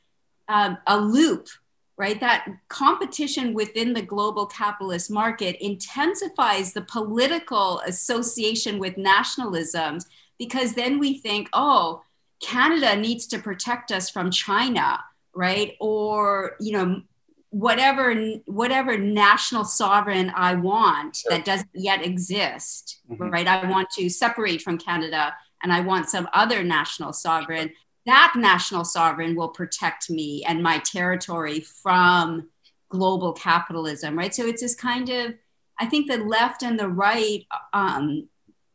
[0.49, 1.49] um, a loop
[1.97, 2.19] right?
[2.19, 10.07] That competition within the global capitalist market intensifies the political association with nationalisms
[10.39, 12.03] because then we think oh
[12.43, 14.99] canada needs to protect us from china
[15.33, 15.77] right?
[15.79, 17.03] Or you know
[17.51, 18.15] whatever
[18.47, 21.33] whatever national sovereign I want sure.
[21.33, 23.29] that doesn't yet exist, mm-hmm.
[23.29, 23.47] right?
[23.47, 27.73] I want to separate from Canada and I want some other national sovereign.
[28.07, 32.49] That national sovereign will protect me and my territory from
[32.89, 34.35] global capitalism, right?
[34.35, 35.35] So it's this kind of,
[35.79, 38.29] I think the left and the right um,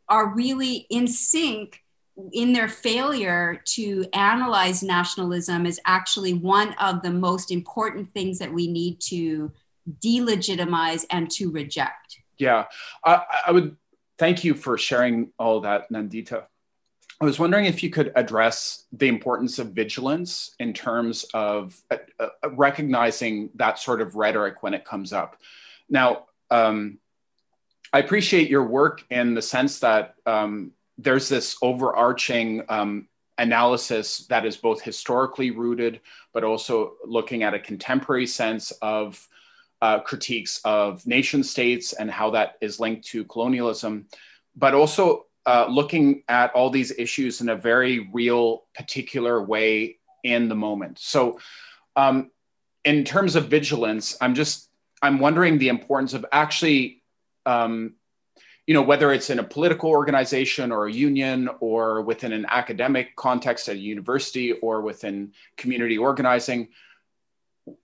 [0.10, 1.82] are really in sync
[2.32, 8.51] in their failure to analyze nationalism is actually one of the most important things that
[8.51, 9.51] we need to
[10.03, 12.20] delegitimize and to reject.
[12.38, 12.66] Yeah,
[13.03, 13.76] I, I would
[14.18, 16.45] thank you for sharing all that, Nandita.
[17.22, 21.97] I was wondering if you could address the importance of vigilance in terms of uh,
[22.20, 25.38] uh, recognizing that sort of rhetoric when it comes up.
[25.89, 26.99] Now, um,
[27.93, 34.46] I appreciate your work in the sense that um, there's this overarching um, analysis that
[34.46, 36.00] is both historically rooted,
[36.34, 39.28] but also looking at a contemporary sense of
[39.82, 44.08] uh, critiques of nation states and how that is linked to colonialism,
[44.56, 50.50] but also uh, looking at all these issues in a very real, particular way in
[50.50, 50.98] the moment.
[50.98, 51.39] So,
[51.96, 52.32] um,
[52.84, 54.70] in terms of vigilance, I'm just
[55.02, 57.04] I'm wondering the importance of actually,
[57.46, 57.93] um,
[58.68, 63.16] you know, whether it's in a political organization or a union or within an academic
[63.16, 66.70] context at a university or within community organizing,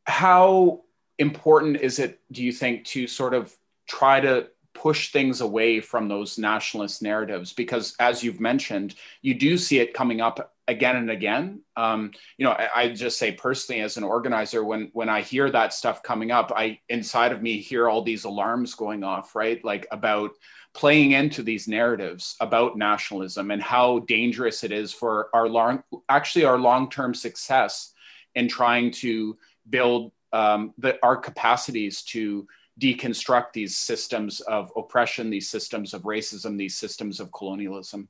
[0.05, 0.81] how
[1.19, 3.55] important is it, do you think, to sort of
[3.87, 7.53] try to push things away from those nationalist narratives?
[7.53, 11.59] Because as you've mentioned you do see it coming up again and again.
[11.75, 15.49] Um, you know I, I, just say personally as an organizer when when i hear
[15.49, 19.63] that stuff coming up i inside of me hear all these alarms going off right?
[19.63, 20.31] Like about
[20.73, 26.45] playing into these narratives about nationalism and how dangerous it is for our long actually
[26.45, 27.93] our long-term success
[28.35, 29.37] in trying to
[29.69, 32.47] build um, the, our capacities to
[32.79, 38.07] deconstruct these systems of oppression, these systems of racism, these systems of colonialism?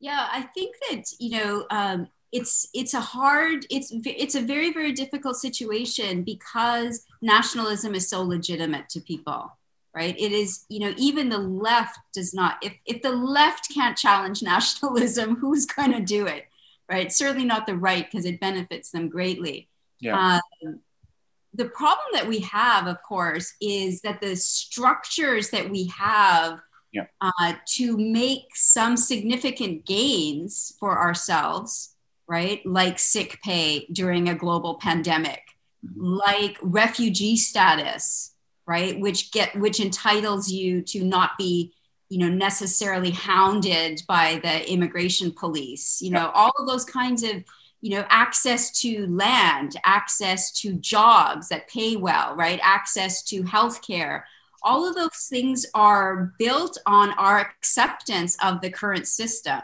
[0.00, 4.72] Yeah, I think that you know um, it's it's a hard it's it's a very
[4.72, 9.57] very difficult situation because nationalism is so legitimate to people
[9.98, 13.96] right it is you know even the left does not if if the left can't
[13.96, 16.44] challenge nationalism who's going to do it
[16.88, 19.68] right certainly not the right because it benefits them greatly
[20.00, 20.40] yeah.
[20.64, 20.80] Um,
[21.54, 26.60] the problem that we have, of course, is that the structures that we have
[26.92, 27.06] yeah.
[27.20, 31.94] uh, to make some significant gains for ourselves,
[32.28, 32.64] right?
[32.64, 35.42] Like sick pay during a global pandemic,
[35.84, 36.00] mm-hmm.
[36.00, 38.34] like refugee status,
[38.68, 39.00] right?
[39.00, 41.72] Which get which entitles you to not be,
[42.10, 46.00] you know, necessarily hounded by the immigration police.
[46.02, 47.42] You know, all of those kinds of
[47.80, 54.22] you know access to land access to jobs that pay well right access to healthcare
[54.64, 59.60] all of those things are built on our acceptance of the current system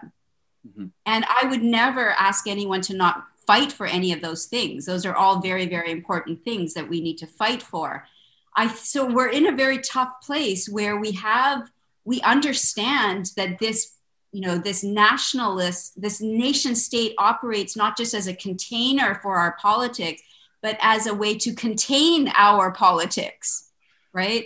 [0.64, 0.86] mm-hmm.
[1.06, 5.04] and i would never ask anyone to not fight for any of those things those
[5.04, 8.06] are all very very important things that we need to fight for
[8.56, 11.70] i so we're in a very tough place where we have
[12.04, 13.94] we understand that this
[14.32, 19.56] you know this nationalist this nation state operates not just as a container for our
[19.60, 20.22] politics
[20.62, 23.64] but as a way to contain our politics
[24.14, 24.44] right?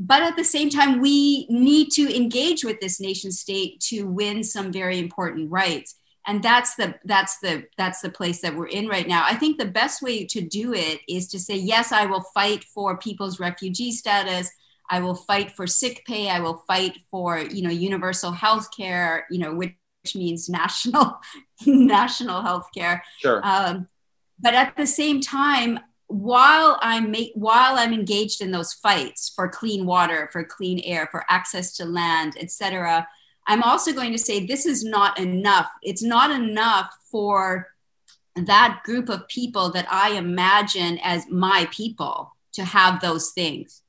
[0.00, 4.42] But at the same time we need to engage with this nation state to win
[4.42, 5.94] some very important rights
[6.26, 9.58] and that's the that's the that's the place that we're in right now i think
[9.58, 13.40] the best way to do it is to say yes i will fight for people's
[13.40, 14.50] refugee status
[14.90, 16.28] I will fight for sick pay.
[16.28, 19.76] I will fight for, you know, universal health care, you know, which,
[20.14, 21.20] means national,
[21.66, 23.04] national health care.
[23.18, 23.42] Sure.
[23.44, 23.86] Um,
[24.40, 29.46] but at the same time, while I'm make, while I'm engaged in those fights for
[29.46, 33.06] clean water, for clean air, for access to land, etc.,
[33.50, 35.70] I'm also going to say this is not enough.
[35.82, 37.68] It's not enough for
[38.36, 43.82] that group of people that I imagine as my people to have those things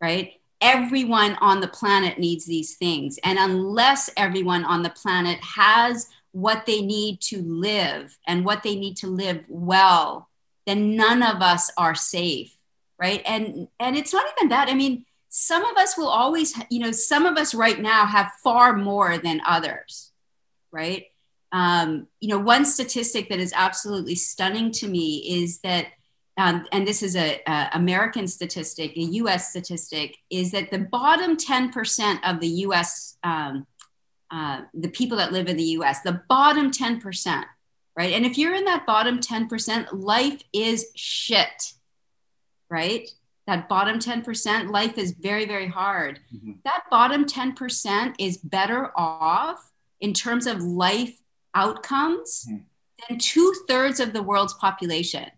[0.00, 0.34] right?
[0.60, 3.18] Everyone on the planet needs these things.
[3.24, 8.76] And unless everyone on the planet has what they need to live and what they
[8.76, 10.28] need to live well,
[10.66, 12.56] then none of us are safe,
[12.98, 13.22] right?
[13.24, 14.68] And and it's not even that.
[14.68, 15.04] I mean,
[15.38, 19.18] some of us will always, you know, some of us right now have far more
[19.18, 20.10] than others,
[20.72, 21.04] right?
[21.52, 25.88] Um, you know, one statistic that is absolutely stunning to me is that
[26.38, 29.50] um, and this is a, a, American statistic, a U.S.
[29.50, 33.18] statistic, is that the bottom 10% of the U.S.
[33.22, 33.66] Um,
[34.30, 36.00] uh, the people that live in the U.S.
[36.00, 37.44] the bottom 10%,
[37.94, 38.12] right?
[38.12, 41.74] And if you're in that bottom 10%, life is shit,
[42.70, 43.08] right?
[43.46, 46.20] That bottom 10%, life is very, very hard.
[46.34, 46.52] Mm-hmm.
[46.64, 51.20] That bottom 10% is better off in terms of life
[51.54, 52.62] outcomes mm-hmm.
[53.08, 55.30] than two thirds of the world's population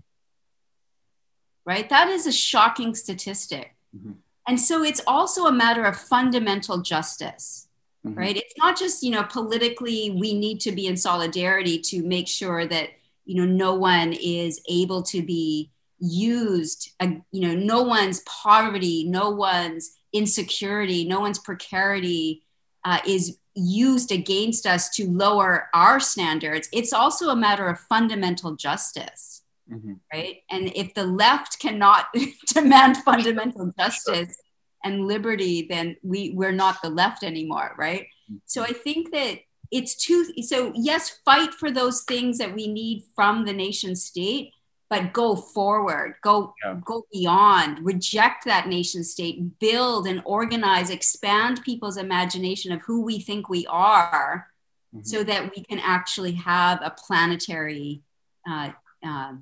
[1.68, 1.90] right?
[1.90, 3.76] That is a shocking statistic.
[3.94, 4.12] Mm-hmm.
[4.48, 7.68] And so it's also a matter of fundamental justice,
[8.06, 8.18] mm-hmm.
[8.18, 8.36] right?
[8.38, 12.66] It's not just, you know, politically, we need to be in solidarity to make sure
[12.66, 12.88] that,
[13.26, 19.04] you know, no one is able to be used, uh, you know, no one's poverty,
[19.04, 22.42] no one's insecurity, no one's precarity
[22.84, 26.68] uh, is used against us to lower our standards.
[26.72, 29.38] It's also a matter of fundamental justice
[29.70, 29.94] mm-hmm.
[30.12, 30.38] right?
[30.50, 32.06] And if the left cannot
[32.54, 34.36] demand fundamental justice
[34.84, 38.02] and liberty, then we we're not the left anymore, right?
[38.02, 38.36] Mm-hmm.
[38.46, 39.40] So I think that
[39.70, 40.26] it's too.
[40.42, 44.52] So yes, fight for those things that we need from the nation state,
[44.90, 46.76] but go forward, go yeah.
[46.84, 53.20] go beyond, reject that nation state, build and organize, expand people's imagination of who we
[53.20, 54.48] think we are,
[54.94, 55.04] mm-hmm.
[55.04, 58.00] so that we can actually have a planetary,
[58.48, 58.70] uh,
[59.04, 59.32] uh,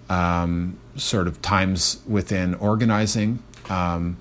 [0.09, 3.41] um, sort of times within organizing.
[3.69, 4.17] Um,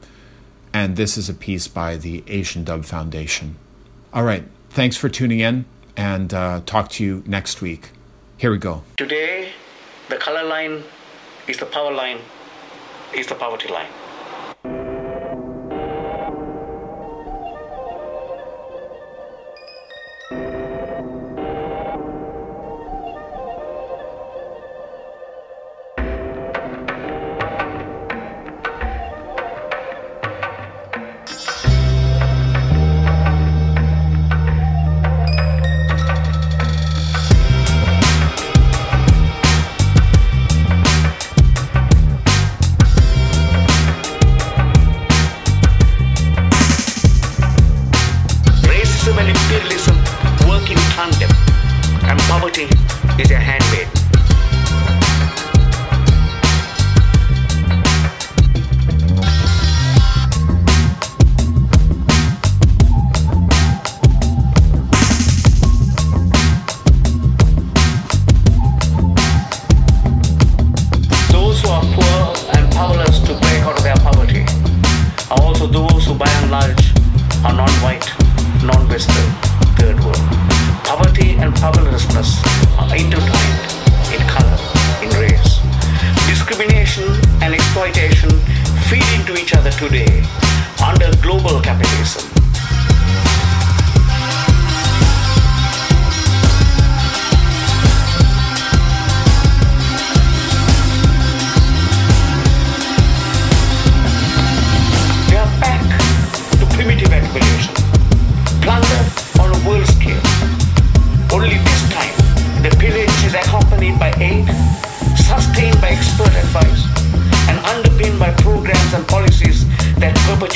[0.72, 3.57] and this is a piece by the Asian Dub Foundation.
[4.12, 4.45] All right,
[4.77, 5.64] thanks for tuning in
[5.97, 7.93] and uh, talk to you next week.
[8.37, 8.83] Here we go.
[8.99, 9.53] Today,
[10.11, 10.83] the color line
[11.49, 12.18] is the power line,
[13.14, 13.89] is the poverty line.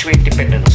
[0.03, 0.70] mutually dependent